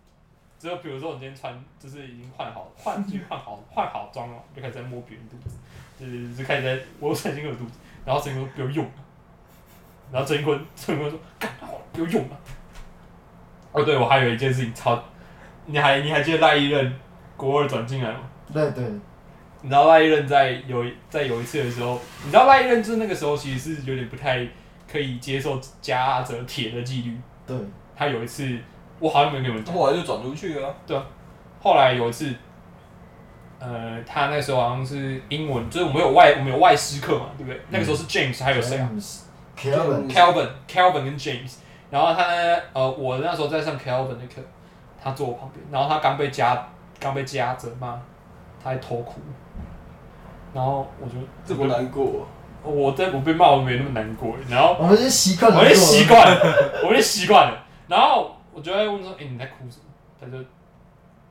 [0.57, 5.57] 只有比如说我今天穿就是已经换好换已经换好换好妆了，就开始在摸别人肚子，
[5.99, 7.73] 就是就开始在摸陈新坤的肚子，
[8.05, 8.93] 然后陈新坤不要用了，
[10.13, 12.37] 然后陈新坤陈新坤说干好了不要用了。
[13.73, 15.03] 哦，对，我还有一件事情超，
[15.67, 16.95] 你还你还记得赖一任
[17.37, 18.21] 国二转进来吗？
[18.53, 18.85] 对对，
[19.61, 24.47] 你知道赖一任在有一在有一次的时候，你知道赖一任就是那个时候其实是有点不太
[24.91, 27.21] 可以接受夹着铁的纪律。
[27.47, 27.57] 对，
[27.99, 28.57] 他有一次，
[29.01, 29.75] 我好像没有跟你们讲。
[29.75, 31.03] 后来就转出去了，对啊
[31.61, 32.33] 后来有一次，
[33.59, 37.61] 呃，他那时候好像是英文，就是我们有外我们有外师课嘛，对不对？
[37.71, 38.89] 那个时候是 James 还有谁啊
[39.59, 41.57] ？Kelvin，Kelvin，Kelvin 跟 James。
[41.91, 44.41] 然后他呢，呃，我那时候在上 Kelvin 的课，
[45.03, 46.69] 他坐我旁边，然后他刚被夹
[47.01, 48.01] 刚被夹着嘛，
[48.63, 49.21] 他还偷哭，
[50.55, 52.29] 然后我就这么难过，
[52.63, 56.41] 我在我被骂我没那么难过，然后我们已经习惯了，我已经习惯了，
[56.85, 57.65] 我已经习惯了。
[57.89, 59.85] 然后我就会问说：“哎、你在哭什么？”
[60.21, 60.39] 他就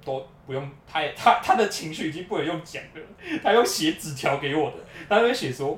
[0.04, 3.02] 都不用，他也他他的情绪已经不能用讲的，
[3.44, 4.78] 他用写纸条给我的，
[5.10, 5.78] 他会写说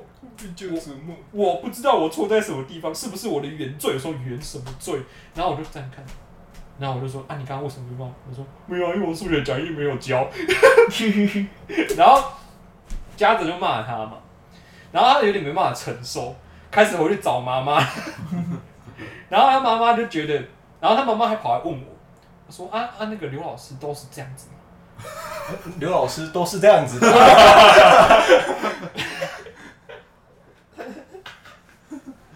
[0.54, 3.92] 就是梦，：“我不知道我错在什么地方，是不是我的原罪？
[3.92, 5.00] 有时候原什么罪？”
[5.34, 6.04] 然后我就这样看，
[6.78, 10.26] 然后我就说：“啊，你刚刚为什么被骂？”我说：“没有啊，因为我数学讲义没有交。
[11.96, 12.22] ”然后
[13.16, 14.18] 家长就骂他嘛，
[14.92, 16.34] 然后他有点没办法承受，
[16.70, 17.78] 开始回去找妈妈，
[19.28, 20.42] 然后他妈妈就觉得，
[20.80, 21.86] 然后他妈妈还跑来问我，
[22.46, 24.56] 我说啊啊那个刘老师都是这样子吗，
[25.78, 27.10] 刘老师都是这样子的，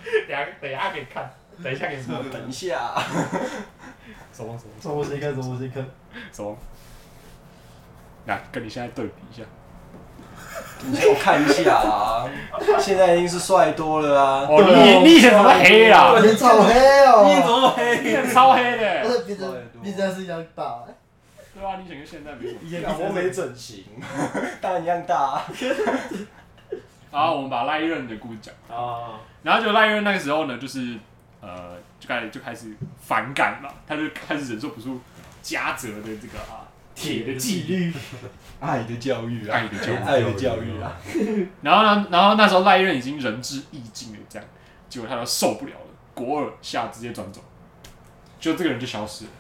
[0.02, 1.30] 等一下等一下给你看，
[1.62, 2.94] 等一下给你看，等一下，
[4.32, 5.04] 什么什么什么？
[5.04, 5.84] 谁看什么谁看，
[6.32, 6.56] 什么，
[8.26, 9.42] 来跟你现在对比一下，
[10.86, 12.28] 你给我看一下啊，
[12.78, 16.18] 现在已经是帅多了啊，哦你你以前怎么黑啦？
[16.20, 16.72] 脸超黑
[17.06, 18.02] 哦，你怎么黑？
[18.02, 20.84] 前超黑而的，且鼻子鼻子还是一样大，
[21.54, 22.58] 对啊，你以前跟现在没什么。
[22.62, 23.84] 以前我没整形，
[24.60, 25.46] 当然一样大啊，
[27.10, 28.54] 然后我们把赖一任的故事讲。
[28.68, 30.98] 啊，然后就赖因为那个时候呢，就是
[31.40, 35.00] 呃，就开始就开始反感嘛，他就开始忍受不住
[35.42, 37.92] 嘉泽的这个啊铁的纪律，
[38.60, 40.96] 爱的教育啊，爱的教育爱的教育啊，
[41.62, 44.48] 然后呢，然后那时候赖任已经仁至义尽了，这样，
[44.88, 47.40] 结果他都受不了了，国二下直接转走，
[48.38, 49.30] 就这个人就消失了。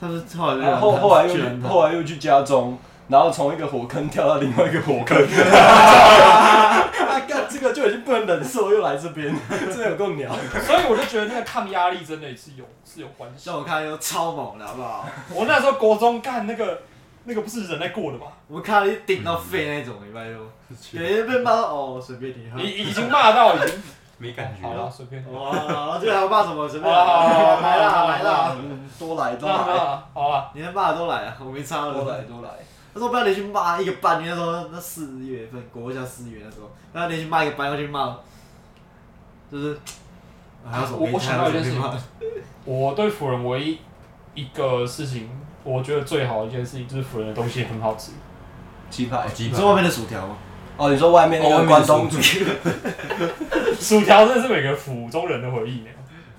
[0.00, 2.76] 他是后来后后后来又后来又去家中，
[3.08, 5.16] 然后从一个火坑跳到另外一个火坑。
[5.24, 10.34] 啊，干这个就已经不能忍受，又来这边， 真的有够鸟。
[10.66, 13.56] 所以我就觉得那个抗压力真的是有是有关系像。
[13.56, 15.06] 我看又超猛的好不好？
[15.32, 16.82] 我那时候国中干那个
[17.24, 18.26] 那个不是人在过的吧？
[18.48, 20.38] 我们看你顶到废那种，礼拜六，
[20.92, 22.60] 有人被骂到哦，随便你喝。
[22.60, 23.82] 已已经骂到已经
[24.18, 24.90] 没感觉好了，了。
[24.90, 25.24] 随便。
[25.32, 26.68] 哇，这还要骂什么？
[26.68, 32.18] 随便好好好好来啦来啦，嗯多来多那来那好啊，你能骂的都来啊，我没差多了。
[32.18, 32.50] 来多来。
[32.92, 38.16] 他说不要连续骂一个班，你那时候那四月份，国家四月那时候，不要连续骂一个班，要去骂，
[39.50, 39.76] 就是
[40.70, 40.98] 还有什么？
[41.00, 41.82] 我我想到一件事情
[42.64, 43.78] 我对辅仁唯一
[44.34, 45.28] 一个事情，
[45.64, 48.12] 我觉得最好的一件事情就是辅仁的东西很好吃。
[48.90, 49.26] 鸡排。
[49.34, 50.36] 鸡排你说外面的薯条吗？
[50.76, 52.44] 哦，你说外面那个哦外面的关东煮薯，
[53.80, 55.86] 薯条真的是每个府中人的回忆呢。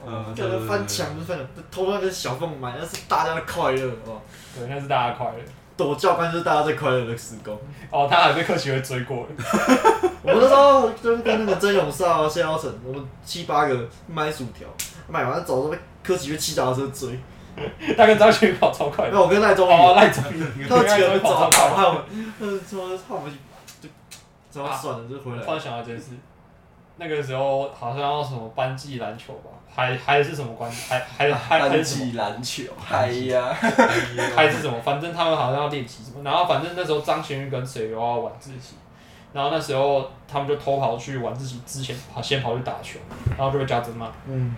[0.08, 4.22] 嗯叫人翻墙，就是翻墙，偷那个小缝买，那是大家的快乐，好不好？
[4.56, 5.34] 对，那是大家快乐。
[5.78, 7.58] 躲教官就是大家最快乐的时光。
[7.90, 9.26] 哦，他还被柯奇会追过。
[10.22, 14.68] 我们那时候就是跟那个曾永少啊、谢耀成，我们七八个买薯条，
[15.08, 17.20] 买完走都被柯奇被骑脚踏车追，
[17.98, 19.12] 他跟张学友跑超快的。
[19.12, 21.84] 没有我跟赖宗哦，宇，赖宗宇，他们几个跑超跑，快。
[21.84, 23.32] 害我们，他们说害我们
[23.82, 23.90] 就，
[24.50, 25.44] 怎么算了，就回来。
[25.44, 26.12] 突然想到一件事，
[26.98, 33.54] 那个时候好像要什么班级篮球吧，还还是什么关，还还还还班是什么级篮球，哎呀，
[34.36, 38.76] 还是什么，反正他们好像要练习什么，然后反正那时候张贤玉跟谁又要晚自习，
[39.34, 42.98] 然后那时候他们就偷跑去晚自习之前跑先跑去打球，
[43.38, 44.56] 然后就被家长骂，嗯，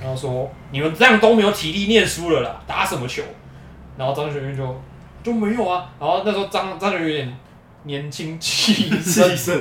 [0.00, 3.22] 然后说你们这样都没有体力念书了啦，打什么球？
[3.96, 4.82] 然后张学玉就
[5.22, 7.36] 就没有啊，然后那时候张张学玉有点
[7.84, 9.60] 年轻气盛，盛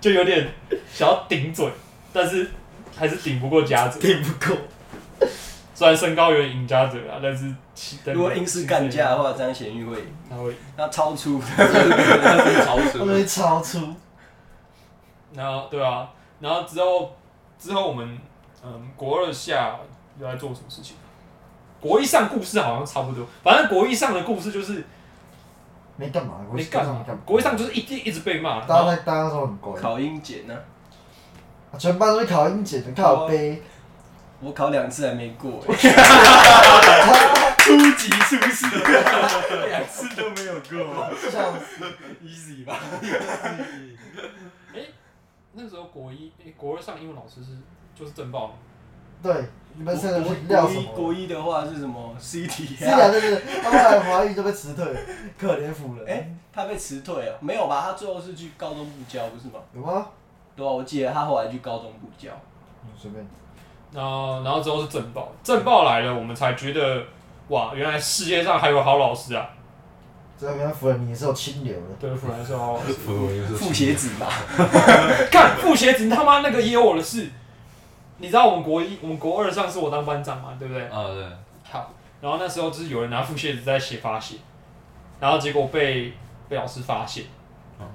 [0.00, 0.48] 就有点
[0.92, 1.70] 想要顶嘴，
[2.12, 2.50] 但是
[2.96, 4.56] 还是顶不过家子，顶不过。
[5.72, 9.96] 虽然身高有点赢家者啊，但是气如果硬是干架的，话，张贤玉会，
[10.28, 10.52] 他会。
[10.76, 11.40] 他超出。
[11.40, 13.78] 超他扯们超出，
[15.32, 16.06] 然后对啊，
[16.40, 17.16] 然后之后
[17.58, 18.18] 之后我们
[18.62, 19.78] 嗯国二下
[20.18, 20.96] 又在做什么事情？
[21.80, 24.84] 国一上故事好像差不多，反正国一上的故事就是
[25.96, 30.54] 没干嘛，我没干嘛，国一上就是一定一直被骂，大家在大家都很乖，考英检呢，
[31.78, 33.62] 全班都是考英检的，靠背，
[34.40, 35.60] 我考两次还没过，
[37.58, 38.66] 初级初试，
[39.68, 41.10] 两次都没有过。
[41.30, 41.84] 笑死
[42.22, 42.76] ，，easy 吧？
[44.74, 44.80] 哎
[45.52, 47.52] 那时候国一、诶国二上英文老师是
[48.00, 48.56] 就是正报，
[49.22, 49.30] 对，
[49.74, 50.92] 你们现在是料国一什么？
[50.94, 54.86] 国一的话是什么？C 题是啊，对对对，他后来华语就被辞退，
[55.38, 56.06] 可怜辅仁。
[56.06, 57.36] 哎，他被辞退了？
[57.40, 57.82] 没有吧？
[57.84, 59.60] 他最后是去高中部教，不是吗？
[59.74, 60.06] 有吗？
[60.56, 62.30] 对啊，我记得他后来去高中部教。
[62.82, 63.26] 嗯随便。
[63.92, 67.04] 然后然后之后是正报，正报来了，我们才觉得
[67.48, 69.50] 哇，原来世界上还有好老师啊！
[70.38, 72.94] 这个跟辅仁你是有清流的，对，不然说好老师。
[72.94, 74.26] 副鞋子吧，
[75.30, 77.28] 看副鞋子，他妈那个也有我的事。
[78.20, 80.84] 你知道我们国一、我们国二上是我当班长嘛，对不对？
[80.88, 81.26] 啊对，
[81.64, 81.90] 好，
[82.20, 84.36] 然后那时候就是有人拿副鞋子在写发泄，
[85.18, 86.12] 然后结果被
[86.48, 87.24] 被老师发现，
[87.80, 87.86] 嗯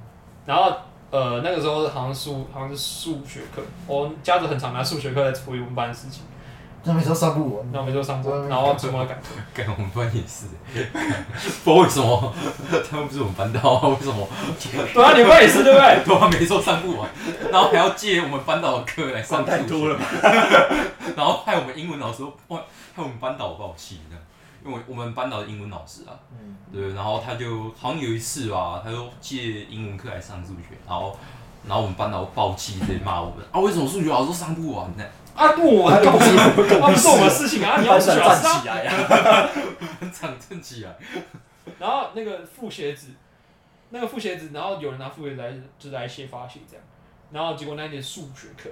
[0.46, 0.72] 然后
[1.12, 6.24] 呃那个时候好像数好像是数学课，我家长很常拿数学课来处理我们班的事情，
[6.86, 7.66] 那每次都上不完。
[7.74, 10.46] 然后每周上不完然后周末要赶课， 干我们班也是，
[11.64, 12.34] 不知道为什么，
[12.90, 14.28] 他们不是我们班的，为什么？
[14.94, 16.04] 对啊，你们班也是对不对？
[16.06, 17.10] 对啊，没说上不完，
[17.52, 20.06] 然后还要借我们班导的课来上管太多了吧？
[21.16, 22.56] 然后害我们英文老师，害
[22.96, 24.24] 害我们班导爆气这样，
[24.66, 31.18] 因为我们班导的英文老师啊，嗯，对，然后他就好像有一次吧，他就借英文课来上数学，然后
[31.68, 35.04] 然后我们班导暴气，直接骂我们啊，为什么数学老师都上不完呢？
[35.36, 36.76] 啊，不，我告诉你，啊，不是
[37.10, 38.68] 我们的事情啊，你要班去长站啊起。
[38.68, 38.92] 来呀！
[40.00, 40.96] 班长站起来，
[41.78, 43.08] 然后那个副鞋子，
[43.90, 46.84] 那个副鞋子，然后有人拿副鞋子来就是来写发写这样，
[47.32, 48.70] 然后结果那一节数学课，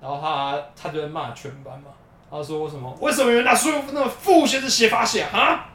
[0.00, 1.90] 然后他他就在骂全班嘛，
[2.30, 5.66] 他说什么为什么有人拿数那个副鞋子写发泄啊？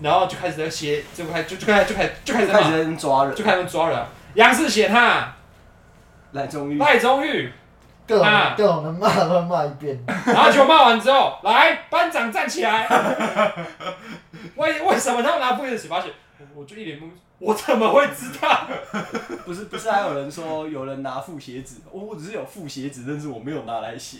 [0.00, 5.32] 然后就开始在写，就开就就开始就开始就开始在开，始抓人就，开始抓人，杨世贤他
[6.32, 7.52] 赖中玉，赖宗玉，
[8.12, 9.98] 各种啊各种人骂都骂一遍。
[10.26, 12.86] 然后就骂完之后，来班长站起来，
[14.56, 16.08] 为为什么他们拿副鞋子写发写？
[16.38, 17.08] 我我就一脸懵，
[17.38, 18.66] 我怎么会知道？
[19.44, 24.18] 不 是不是，还有人说有人拿副鞋子，我我只是有副鞋子，但是我没有拿来写，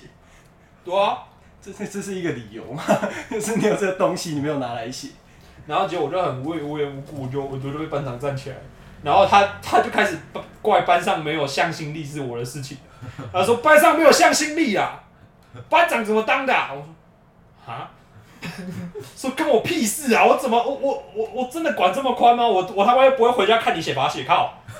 [0.84, 1.18] 对啊。
[1.64, 2.82] 这这这是一个理由嘛？
[3.30, 5.10] 就是你有这个东西，你没有拿来写，
[5.64, 8.56] 然后结果我就很无无缘无故，我就我就被班长站起来，
[9.04, 10.18] 然后他他就开始
[10.60, 12.78] 怪班上没有向心力是我的事情，
[13.32, 15.02] 他说班上没有向心力啊，
[15.68, 17.90] 班长怎么当的啊、我说啊，
[19.16, 20.24] 说跟我屁事啊！
[20.24, 22.44] 我怎么我我我我真的管这么宽吗？
[22.46, 24.52] 我我他妈又不会回家看你写罚写靠，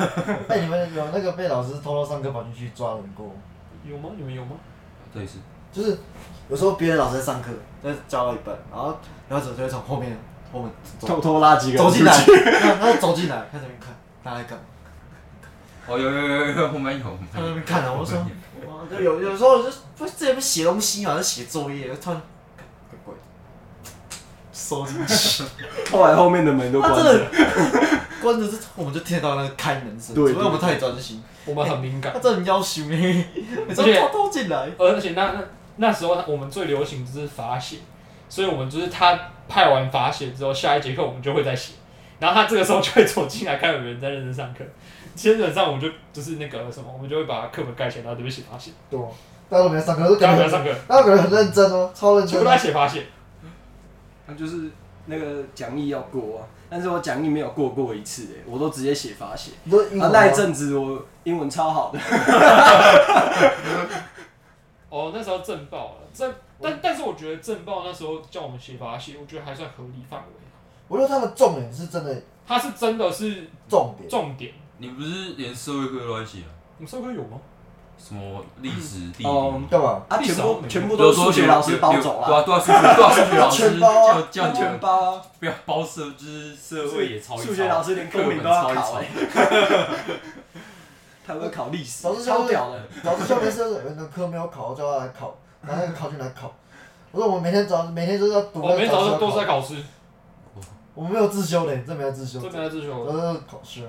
[0.49, 3.35] 哎，你们有那个被老师偷偷上课跑进去抓人过吗？
[3.85, 4.11] 有吗？
[4.17, 4.53] 你们有吗？
[5.15, 5.39] 这也是
[5.71, 5.99] 就是
[6.49, 7.51] 有时候别的老师在上课，
[7.83, 8.99] 在教到一半，然后
[9.29, 10.19] 然后就会从后面
[10.53, 12.13] 后面走偷偷拉几个人走进来，
[12.81, 13.95] 他就走进来，看这边看，
[14.25, 14.65] 他在干嘛？
[15.87, 18.19] 哦，有有有有有，后面有，他在那边看啊，我说，
[18.67, 19.21] 哇，就有。
[19.21, 22.23] 有时候就不是在那边写东西嘛，就写作业，突然
[22.89, 23.21] 怪怪的，
[24.53, 25.43] 收进去，
[25.91, 27.27] 后来后面的门都关着。
[28.23, 32.13] 关着这，我们就听到那个开门声，对除非我们太专心，我们很敏感。
[32.13, 33.25] 他，真的很要求呢，
[33.67, 35.41] 每次而且偷偷进来，而且那那
[35.75, 37.79] 那时候我们最流行就是罚写，
[38.29, 39.19] 所以我们就是他
[39.49, 41.73] 派完罚写之后，下一节课我们就会再写，
[42.21, 44.63] 然后他这个时候就会走进来看有没有人在认真上课。
[45.17, 49.07] 基本上我们就就是那个什么，我们就会把课本盖起来，然后这边写罚写，对啊，
[49.49, 52.67] 大家都没在上课，都感觉很，大家不要上课，大家感觉很认真哦，超认全部都在真哦。
[52.67, 53.07] 写罚写。
[54.27, 54.71] 他就是
[55.07, 59.51] 那个讲义要过啊，但是我讲义没有过过一次哎，我都直接写罚写。
[59.65, 61.99] 你都英啊，文吗那一阵子我英文超好的，
[64.89, 70.27] 哦，那时候震爆了，震，但但是我觉得震爆那时候叫我们写罚写，我觉得还算合理范围。
[70.89, 74.53] 我觉得他的重点是真的它是真的是重点，重点。
[74.83, 76.51] 你不是连社会课都在写啊？
[76.79, 77.39] 你们社会有吗？
[77.97, 79.67] 什么历史、地哦理？
[79.71, 80.03] 干嘛？
[80.09, 87.45] 啊，全历史好像没有部全部都是数学老师包走了，对啊对啊，数学对啊数学老师全包啊叫叫全包啊，不要包社，就是社会也抄一抄。
[87.45, 89.07] 数学老师连公民都要考哎，
[91.25, 92.83] 他会考历史老师，超屌的。
[93.05, 95.33] 老师叫没事，有人的科没有考，叫他来考，
[95.65, 96.53] 然后那个考卷来考。
[97.13, 99.77] 我说我们每天早每天都要读每天早上都是在考，试，
[100.95, 103.07] 我们没有自修的，这没有自修，这边在自修。
[103.07, 103.87] 都是考试。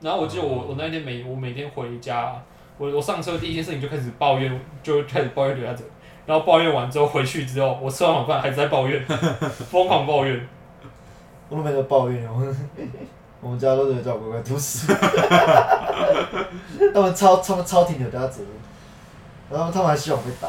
[0.00, 2.40] 然后我记得我我那一天每我每天回家，
[2.78, 5.84] 我我上车第一件事情就开始抱怨， 就开始抱怨刘家泽，
[6.26, 9.04] 然后抱怨完之后回去之后，我吃完晚饭还在抱怨，
[9.70, 10.48] 疯狂抱怨。
[11.50, 12.56] 我都没得抱怨，我 们
[13.40, 14.92] 我们家都是叫我乖乖读书，
[16.92, 18.42] 他们超他们超听刘家泽，
[19.50, 20.48] 然后他们还希望被打，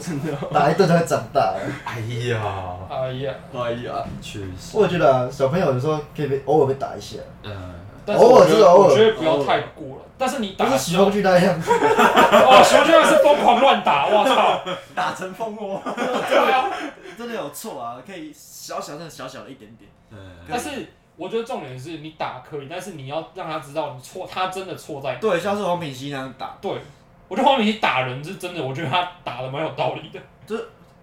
[0.00, 1.54] 真的，打一顿就会长大。
[1.84, 2.42] 哎呀，
[2.90, 4.76] 哎呀，哎呀，确实。
[4.76, 7.74] 我觉得啊，小朋友有时候可以被偶尔被打一下，嗯，
[8.04, 10.02] 但是我觉得偶尔是偶尔我觉得不要太过了。
[10.18, 11.54] 但是你打不是喜的时候，欢去那样。
[11.58, 14.60] 哦，喜欢就是疯狂乱打，我操！
[14.94, 16.70] 打成蜂窝，对啊，
[17.18, 19.90] 真的有错啊，可以小小的小小的一点点。
[20.10, 25.18] 嗯但是我觉得重点是你打可以，但是你要让他知道你错，他真的错在哪。
[25.18, 26.70] 对，像是黄品熙那样打，对，
[27.28, 30.20] 我觉得黄明熙打人是真的，我觉得他打的蛮有道理的。
[30.46, 30.56] 就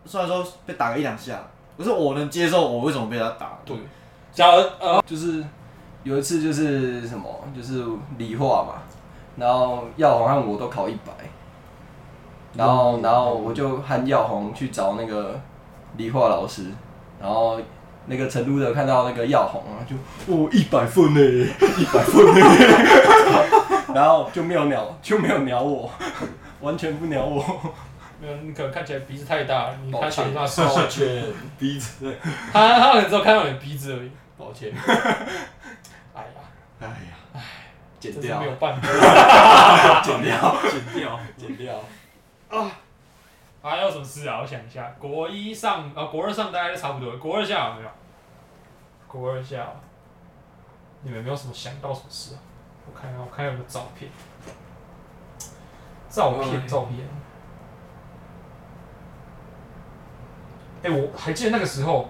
[0.06, 1.42] 虽然说被打个一两下，
[1.78, 3.58] 可是我能接受我为什么被他打。
[3.66, 3.76] 对，
[4.32, 5.44] 假如呃，就是
[6.10, 7.86] 有一次就是什么，就是
[8.18, 8.82] 理化嘛，
[9.38, 11.14] 然后耀宏和我都考一百，
[12.56, 15.40] 然后然后我就和耀宏去找那个
[15.98, 16.64] 理化老师，
[17.22, 17.60] 然后
[18.08, 19.96] 那个成都的看到那个耀宏啊，就
[20.34, 21.20] 哦一百分呢，
[21.78, 22.42] 一百分呢，
[23.94, 25.92] 然后就没有鸟就没有鸟我，
[26.62, 27.46] 完全不鸟我，
[28.20, 30.44] 没有，你可能看起来鼻子太大了，你抱看起 抱
[30.88, 31.24] 歉，
[31.60, 32.12] 鼻子，
[32.52, 34.10] 他他可能只有看到你的鼻子而已。
[34.40, 35.28] 抱歉，哎
[36.88, 36.94] 呀，
[37.34, 37.46] 哎呀，
[38.00, 40.02] 剪掉真是没，有办法。
[40.02, 41.20] 剪掉，剪掉。
[41.38, 41.76] 剪掉，
[43.62, 44.40] 还有什么事啊？
[44.42, 47.90] 我想一下，国一上啊，国二上大概都差不多，国二下有没有？
[49.08, 49.68] 国二下，
[51.02, 52.40] 你们没有什么想到什么事啊？
[52.88, 54.10] 我看一下，我看有没有照片。
[56.10, 57.08] 照片，嗯照片。
[60.82, 62.10] 哎、我还记得那个时候，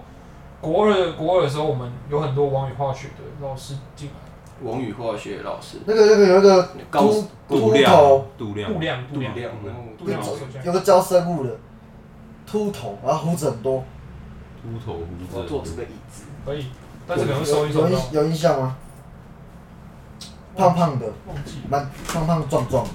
[0.60, 4.14] 国二国二的时候，我们有很多王语化学的老师进来，
[4.62, 7.92] 王宇化学老师，那个那个有一个高秃秃度量。
[7.92, 9.04] 头，，度量，度量。
[9.08, 9.34] 度量。
[9.34, 9.52] 度量，
[9.98, 10.20] 度量。
[10.64, 11.56] 有个教生物的，
[12.46, 13.82] 秃头，然后胡子很多，
[14.62, 15.38] 秃头胡子。
[15.38, 16.66] 我坐这个椅子，可以，
[17.06, 18.76] 但是可能收一收到有印，有印象吗？
[20.56, 21.60] 胖胖的，忘记。
[21.68, 22.84] 蛮胖胖壮壮。
[22.84, 22.90] 的，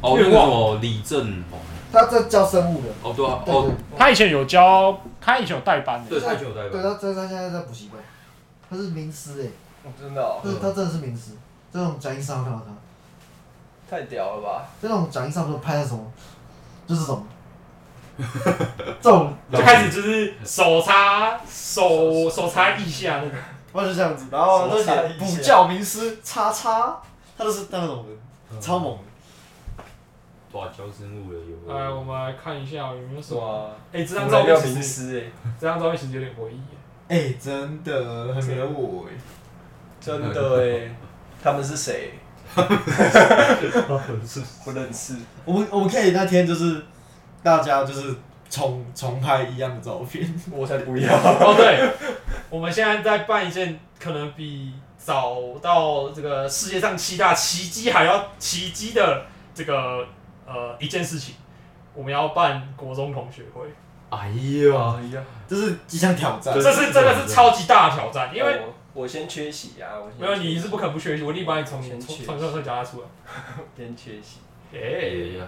[0.00, 1.58] 哦，那个什么李正宏。
[1.92, 6.10] 他在教生物的，哦，对啊，对哦，他以前有教，他以前有代班的。
[6.10, 6.82] 对，太久代对，表。
[6.82, 8.02] 他他他现在在补习班，
[8.68, 9.48] 他是名师哎，
[9.86, 11.30] 哦真的哦，他是他真的是名师，
[11.72, 12.72] 这种讲义上会看到他，
[13.88, 14.68] 太屌了吧！
[14.82, 16.04] 这种讲义上都拍的什么，
[16.86, 17.26] 就是这种，
[19.00, 23.38] 这种就开始就是手插手手插腋下那种。
[23.72, 26.96] 我就是这样子，然后都写补教名师叉叉，
[27.36, 28.06] 他都是那种
[28.50, 30.58] 人，超猛的。
[30.58, 31.76] 哇，教生物的有。
[31.76, 33.40] 哎，我们来看一下有没有什么。
[33.40, 36.76] 哇，哎，这张照片其名实，师哎，这张照片其实有点回忆耶。
[37.08, 39.12] 哎，真的很没有我哎。
[40.06, 40.94] 真的 哎，
[41.42, 42.12] 他们是谁？
[44.64, 45.16] 不认识。
[45.44, 46.80] 我们我们可以那天就是
[47.42, 48.14] 大家就是
[48.48, 50.32] 重重拍一样的照片。
[50.52, 51.12] 我才不要。
[51.12, 51.90] 哦，对，
[52.48, 60.06] 我们现在在办一件可能比找到这个世界上七大奇迹还要奇迹的这个
[60.46, 61.34] 呃一件事情，
[61.94, 63.66] 我们要办国中同学会，
[64.10, 66.54] 哎呀，哎呀，这是一项挑战。
[66.54, 73.06] 这是真的是超级大的挑战，因为我我先缺席啊，我先没有你是不肯不缺席，我立马把你从先去从从课课夹出来。
[73.76, 74.38] 先缺席。
[74.72, 75.46] 哎、哎呀，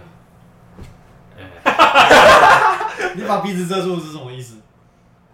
[1.64, 4.56] 哎， 你把鼻子遮住是什么意思？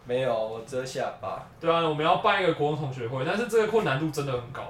[0.07, 1.45] 没有，我遮下巴。
[1.61, 4.62] 对啊，我们要办一个国中同学会，但是这个困难度真的很高，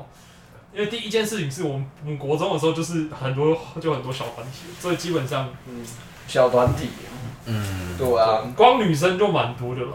[0.72, 5.84] 因为第一件事情是我们我们国中的时候就是很多就很多小团体，所以基本上嗯，
[6.26, 6.88] 小团体。
[7.44, 9.92] 嗯，对啊，光女生就蛮多的了。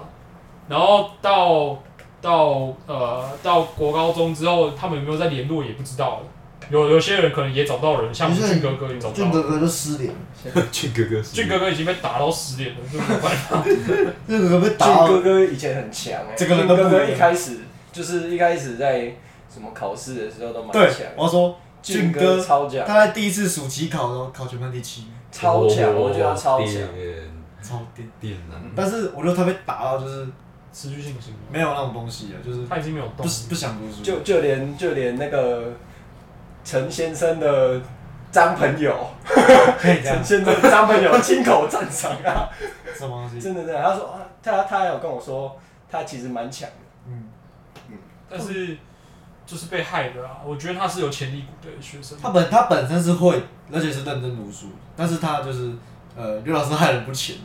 [0.68, 1.82] 然后到
[2.22, 6.26] 到呃到国高中之后，他们有没有在联络也不知道了。
[6.70, 9.32] 有有些人可能也找不到人，像俊哥哥也找不到人。
[9.32, 13.64] 俊哥哥就失联了，俊哥哥是，俊哥哥已经被打到失联了，就没有办法。
[13.64, 17.62] 俊哥哥被打俊到哥哥以前很强哎、这个人都不俊哥哥一开始
[17.92, 19.16] 就是一开始在
[19.52, 26.68] 什么考试的时候都蛮对强，，我要说俊俊哥哥超强，他在第一次暑期考的时候考全班第七，超强，我觉得他超强。
[26.68, 26.86] 电
[27.64, 28.08] 超电。
[28.22, 30.28] 电男，但是我觉得他被打到就是
[30.72, 33.30] 持续性行为，没有那种东西了，就是他已经没有动力。
[33.30, 34.02] 不不想读书。
[34.04, 35.74] 就就连就连那个
[36.64, 37.82] 陈先生的
[38.32, 39.10] 张朋友，
[39.80, 42.50] 可以这样陈，先生的张朋友 亲口赞赏啊，
[42.96, 43.42] 什么东西？
[43.42, 45.58] 真的真的，他说啊，他他还有跟我说，
[45.90, 46.76] 他其实蛮强的。
[47.08, 47.30] 嗯
[47.90, 47.98] 嗯，
[48.30, 48.78] 但是
[49.46, 50.38] 就是被害的啊！
[50.46, 52.16] 我觉得他是有潜力股的学生。
[52.22, 53.42] 他本他本身是会，
[53.74, 55.74] 而且是认真读书，但是他就是
[56.16, 57.38] 呃，刘老师害人不浅。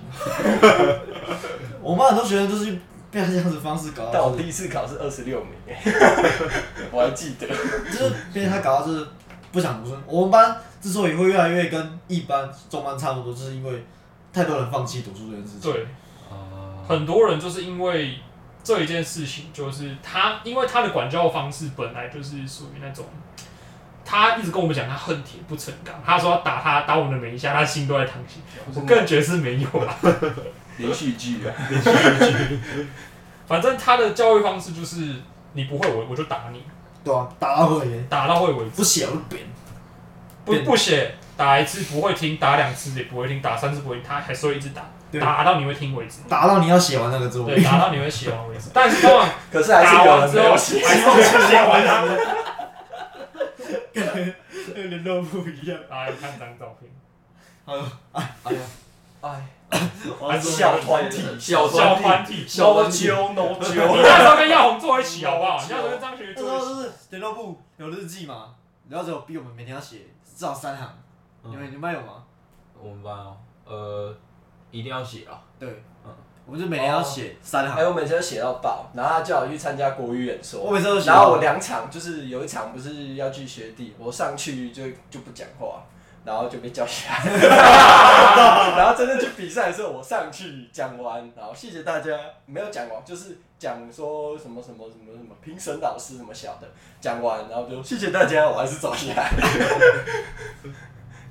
[1.81, 2.79] 我们很多学生就是
[3.15, 5.53] 被他这样子方式搞到，但我第一次考是二十六名，
[6.91, 7.47] 我还记得。
[7.47, 9.07] 就是被他搞到就是
[9.53, 9.97] 不想读书。
[10.07, 13.85] 我们班之所以会越来越跟一般中班差不多，就是因为
[14.33, 15.73] 太多人放弃读书这件事情。
[15.73, 15.87] 对，
[16.29, 18.19] 啊，很多人就是因为
[18.65, 23.05] 这一件事情，就是他因为他的管教方式本来就是属于那种，
[24.05, 28.41] 他一直跟我们讲他恨铁不成钢，他说要打他打我们的每一下，他心都在淌血。
[28.75, 29.95] 我个人觉得是没有啦，
[30.79, 31.55] 连续剧啊，
[33.47, 35.15] 反正他的教育方式就是
[35.53, 36.63] 你不会我我就打你，
[37.05, 39.43] 对啊，打到会耶，打到会为止，不写我就扁。
[40.45, 46.19] 不不写打一次不会听，打两次也不会听，打三次不会听，他还是会一直打，对打到你会听为止。
[46.29, 47.65] 打到你要写完那个作对，业。
[47.65, 48.69] 打到你会写完为止。
[48.75, 50.57] 但是通常 可是还是打有人完之后还。
[50.59, 52.05] 是会写完它。
[54.75, 55.79] 跟联络部一样。
[55.89, 56.91] 来看张照片，
[57.65, 58.23] 哎呦，哎
[58.53, 58.59] 呀，
[59.23, 59.45] 哎，还是
[60.41, 62.47] 小团体，小小团体。
[62.47, 65.57] 小 no 团体揪 no 你揪，那时候跟耀红坐一起好不好？
[65.63, 66.75] 你那时候跟张学那时候做一起。
[66.75, 68.55] 就是联络部有日记嘛，
[68.89, 70.89] 然后只有逼我们每天要写至少三行。
[71.43, 72.25] 你们你们班有吗？
[72.81, 74.15] 我们班哦，呃，
[74.71, 75.69] 一定要写啊，对，
[76.05, 76.11] 嗯，
[76.47, 77.93] 我们就每天要写三行哎，我。
[77.95, 81.07] 每次都写到爆，然后他叫我去参加国语演说我，每次都写。
[81.07, 85.83] 然后我两场就是有一场不是要去学弟，我上去就就不讲话，
[86.25, 87.25] 然后就被叫下来，
[88.77, 92.11] 然后真正去比赛的时候，我上去讲完，然后谢谢大家，
[92.47, 96.67] 没有讲完，就是讲说什么什么什么什么评审老师什么小的，
[97.01, 99.31] 讲完然后就谢谢大家，我还是走下来。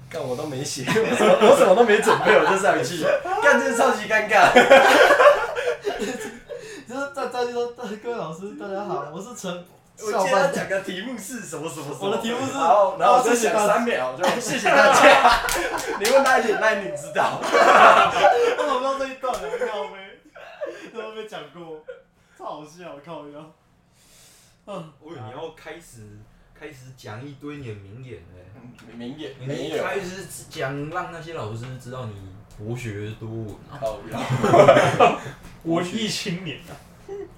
[0.10, 3.04] 干我都没写，我什么我什么都没准备，我就上去，
[3.42, 4.54] 干真的超级尴尬。
[6.88, 7.74] 就是在在就说，
[8.04, 9.52] 各位老师大家好，我是陈
[10.00, 10.54] 我今天。
[10.54, 15.42] 讲个题目是什么什么什么，我的题目是然后然后我就想三秒，就 谢谢大家。
[16.00, 17.40] 你问他一点，那你知道？
[17.42, 19.42] 我怎么知道这一段啊？
[19.72, 20.20] 靠呗，
[20.94, 21.84] 都没讲过，
[22.38, 23.52] 超好笑，靠腰。
[24.66, 26.20] 嗯，我以为你要开始
[26.58, 32.14] 开始讲一堆你的名言嘞，名言你没有，一开始讲让那些老师知道你
[32.58, 35.20] 博学多闻啊，靠腰。
[35.64, 36.72] 文艺青年啊，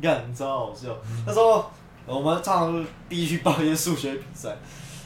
[0.01, 0.95] 干超好笑。
[1.25, 1.71] 那时候
[2.05, 4.55] 我们常常就是必须报一些数学比赛，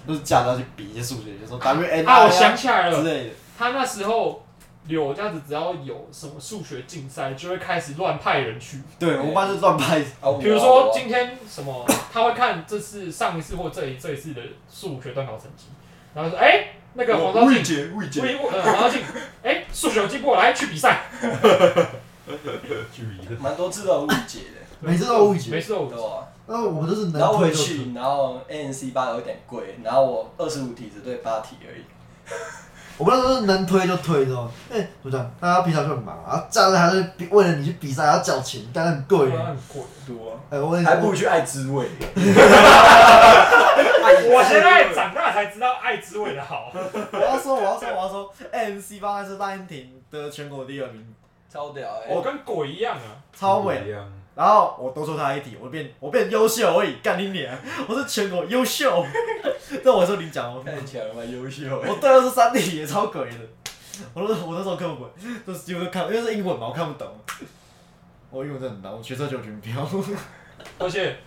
[0.07, 3.29] 就是假的要去比一些数学，就说 W N 啊，我想起来了，之类的。
[3.57, 4.45] 他那时候
[4.87, 8.81] 柳家子只要有什么数学竞赛，就会开始乱派人去。
[8.97, 9.99] 对，我们班是乱派。
[10.41, 15.65] 比如说今天什么，他会看这次上一次或这一这一次的数学段考成绩，
[16.13, 19.01] 然后说，哎、那个黄昭庆，杰，魏杰，魏呃黄昭庆，
[19.43, 21.03] 哎、数学有进步，来去比赛，
[23.39, 25.87] 蛮多次都有误解的，每次都有误解每次都有
[26.49, 26.57] 对吧？
[26.57, 27.65] 然后我们都是能然后我推就推。
[27.65, 31.83] 去，然后 ANC 八有点贵，然后我二十五题只对八题而已。
[32.97, 34.51] 我们那时候是能推就推，知道吗？
[34.69, 39.19] 哎、就这样，大家平常就很忙，然后假日还是比为了你去比赛还要缴钱，但是很贵。
[39.29, 39.81] 很贵。
[40.05, 41.87] 多，哎、我跟你说还不如去爱滋味。
[44.31, 46.71] 我现在长大才知道爱滋味的好。
[46.73, 51.15] 我要说，我要说，我要说，MC 八那是赖英婷得全国第二名，
[51.49, 53.15] 超屌哎、我跟鬼一样啊！
[53.33, 53.87] 超美。
[53.87, 54.11] 一样。
[54.39, 57.51] 然后我多说他一题，我变我变优秀而已，干你脸！
[57.89, 59.05] 我是全国优秀，
[59.83, 63.37] 这我说你讲哦，太强了吧，优秀哎、我对二十三题也超鬼的，
[64.13, 67.05] 我那我那时候课本都是几乎都看，因为是英文嘛，我看不懂。
[68.31, 69.73] 我英文真的很难，我学测就全标。
[70.79, 71.17] 而且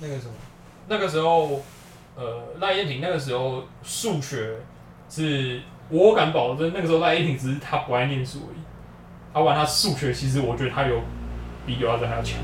[0.00, 0.34] 那个什么，
[0.88, 1.62] 那个时候，
[2.16, 4.54] 呃，赖燕婷那个时候数学
[5.08, 8.58] 是我敢保证，那个时候赖燕婷只是她不爱念书而已。
[9.32, 11.00] 他玩他数学，其实我觉得他有
[11.64, 12.38] 比刘亚珍还要强。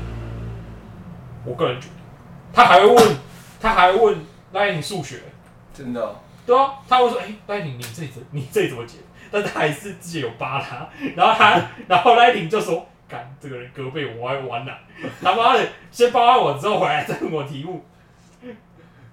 [1.45, 1.93] 我个人觉得，
[2.53, 3.17] 他还会问，
[3.61, 5.19] 他还会问赖燕婷数学，
[5.73, 6.15] 真的、哦。
[6.45, 8.97] 对啊，他会说，哎、赖燕婷你这怎你这怎么解？
[9.31, 14.71] 但他还是自己有扒他，然后他， 然后赖燕婷就说，干这个人胳膊我爱玩呐、
[15.21, 17.83] 他妈的，先扒完我之后回来再问我题目，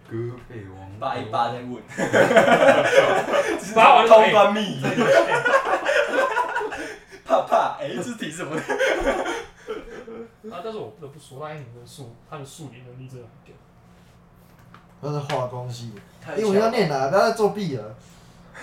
[0.08, 0.16] 歌
[0.48, 1.74] 被王扒一扒再问，
[3.74, 4.82] 扒完就通关密语。
[7.24, 8.54] 怕 怕，哎、这题什么？
[10.50, 13.54] 啊，但是我不得不说，赖燕婷的数，他的数理能力真的很屌。
[15.00, 15.92] 他是化工系，
[16.24, 17.94] 太英文要念啊，不要再作弊了。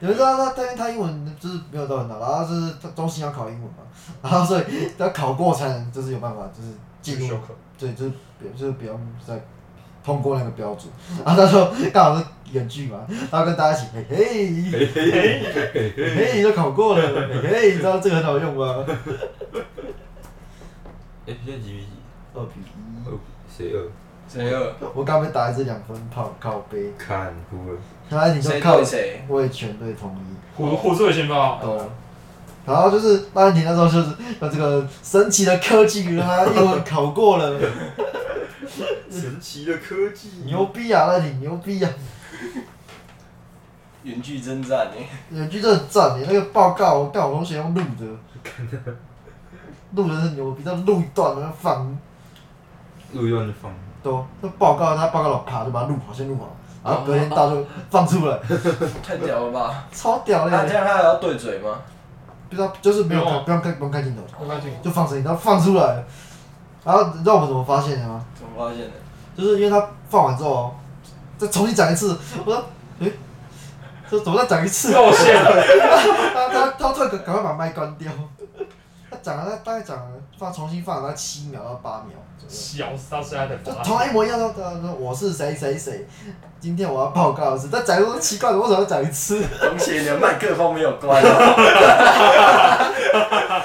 [0.00, 3.82] 你们知道他他他英文就是没有到很好，然后就是他中心要考英文嘛，
[4.22, 6.70] 然后所以他考过才能就是有办法就是
[7.02, 7.36] 进入，
[7.78, 9.38] 对，就是比就是不要再
[10.02, 10.90] 通过那个标准。
[11.24, 17.02] 然后他说刚好是远距嘛，然后跟大家一起嘿嘿嘿嘿嘿嘿嘿，都考过了，
[17.42, 18.86] 嘿嘿，你知道这个很好用吗？
[21.26, 21.86] 哎，现在几比几？
[22.34, 23.12] 二比一，二
[23.48, 23.88] 谁二？
[24.28, 24.74] 谁二？
[24.94, 27.78] 我刚被打一支两分炮靠背，看哭了。
[28.10, 29.24] 他你就谁靠对谁？
[29.28, 30.36] 我也全队同意。
[30.56, 31.90] 虎虎队先发，哦，
[32.66, 37.60] 然后就是赖恩婷那时候就是有这个神奇的科技，让他英文考过了，
[39.10, 41.06] 神奇的科技牛逼啊！
[41.06, 41.90] 赖恩婷牛逼啊！
[44.02, 48.06] 远距征战哎、 远距真的很赞耶，那个报告我干我同学用录的，
[49.94, 51.96] 录的是牛逼，他录一段然后放，
[53.12, 53.72] 录一段就放。
[54.02, 56.54] 都那报告他报告老卡就把它录好，先录好，
[56.84, 58.38] 然后隔天到就放出来，
[59.02, 59.84] 太屌了吧？
[59.90, 60.74] 超屌那这嘞！
[60.74, 61.78] 样他还要对嘴吗？
[62.50, 64.76] 不知道就是没有不用开不用看不用开镜头，我看清楚。
[64.82, 66.04] 就放声音，然后放出来，
[66.84, 68.22] 然后你知道我们怎么发现的吗？
[68.34, 68.92] 怎么发现的？
[69.36, 70.72] 就是因为他放完之后哦，
[71.38, 72.62] 再重新讲一次，我说，
[73.00, 73.10] 诶、
[74.10, 74.92] 这怎么再讲一次？
[74.92, 75.50] 露馅了，
[76.34, 78.12] 他他他突然赶赶快把麦关掉。
[79.14, 84.52] 他讲了，他大概讲了放重新放了大概七秒到八秒左右，小到现在的就同样一模一样的。
[84.52, 86.06] 他说我是谁谁谁，
[86.58, 89.42] 今天我要报告的是，他讲的都奇怪的，为什么要讲一次？
[89.60, 91.28] 同学，你的麦克风没有关哦。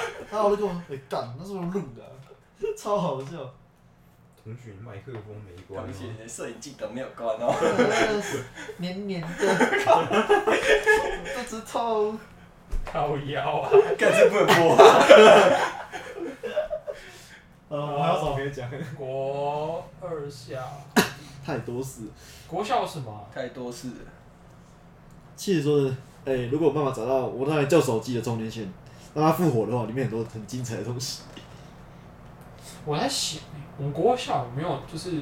[0.30, 2.06] 然后我就跟我说，哎、干，那是不是录的啊、
[2.78, 3.26] 超好笑。
[4.42, 5.92] 同学，麦克风没关同哦。
[5.92, 7.52] 学，摄影镜头没有关哦。
[8.78, 9.26] 黏黏的，
[11.34, 12.18] 肚子痛。
[12.84, 13.70] 靠腰啊！
[13.98, 15.06] 干这不能播啊！
[17.68, 18.68] 呃，我还有什么可以讲？
[18.96, 20.58] 国二下，
[21.44, 22.02] 太多事。
[22.48, 23.22] 国校什么啊？
[23.32, 23.94] 太多事了。
[25.36, 28.70] 其实说的，哎、如果有办法找到我那台旧手机的充电线，
[29.14, 31.22] 让它复活的话，里面很多很精彩的东西。
[32.84, 33.40] 我在想，
[33.78, 35.20] 我们国校有没有就是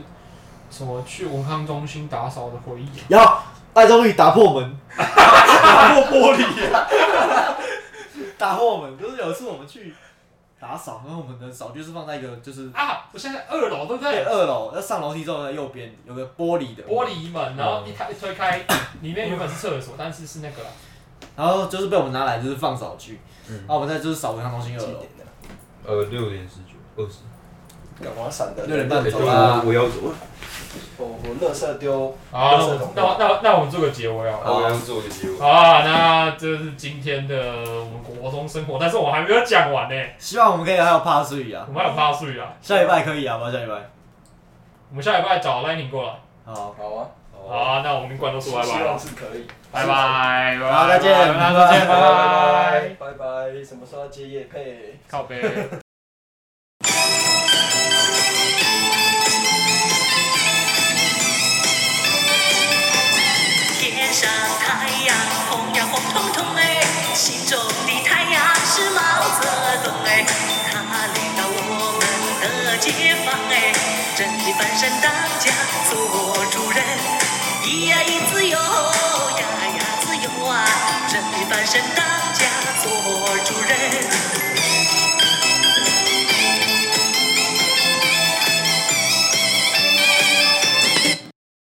[0.70, 3.04] 什么去文康中心打扫的回忆啊？
[3.08, 3.42] 要
[3.78, 6.86] 爱终于打破门，打破玻璃啊！
[8.36, 9.94] 打破门，就是有一次我们去
[10.60, 14.24] 打扫，然后我们的扫具是放在一个就是啊，我现在二楼对不对对？
[14.24, 18.60] 二楼，要上楼梯之后在，右边有个玻璃的玻，璃门，然后一开一推开，
[19.00, 20.68] 里面原本是厕所，但是是那个啦
[21.36, 25.06] 然后就是被我们拿来就是放扫具，嗯然后我们在就是扫文康中心二楼？
[25.86, 27.18] 呃，六点十九，二十。
[28.02, 28.66] 干嘛闪的？
[28.66, 30.14] 六点半哎走啦我我要走了。
[30.96, 32.16] 我我垃圾丢。
[32.30, 34.38] 好，那我那那我那我们做个结尾啊。
[34.44, 35.38] 我们做个结尾。
[35.38, 42.52] 好啊，那这是今天的我们国中生活，但是我还没有讲完呢，希望我们可以还有 pass 啊我，们还有趴睡啊。
[42.60, 43.74] 下礼拜可以啊，吗下礼拜。
[44.90, 46.12] 我们下礼拜找 Lightning 过来。
[46.44, 47.08] 好，好啊。
[47.32, 49.46] 好啊，那我们管都说拜拜了希望，是可以。
[49.70, 53.64] 拜拜，拜拜，好再见再见，拜拜，拜拜。
[53.64, 54.98] 什么时候要接夜配？
[55.08, 55.40] 靠背。
[81.70, 82.46] 身当家
[82.82, 82.90] 做
[83.44, 84.57] 主人。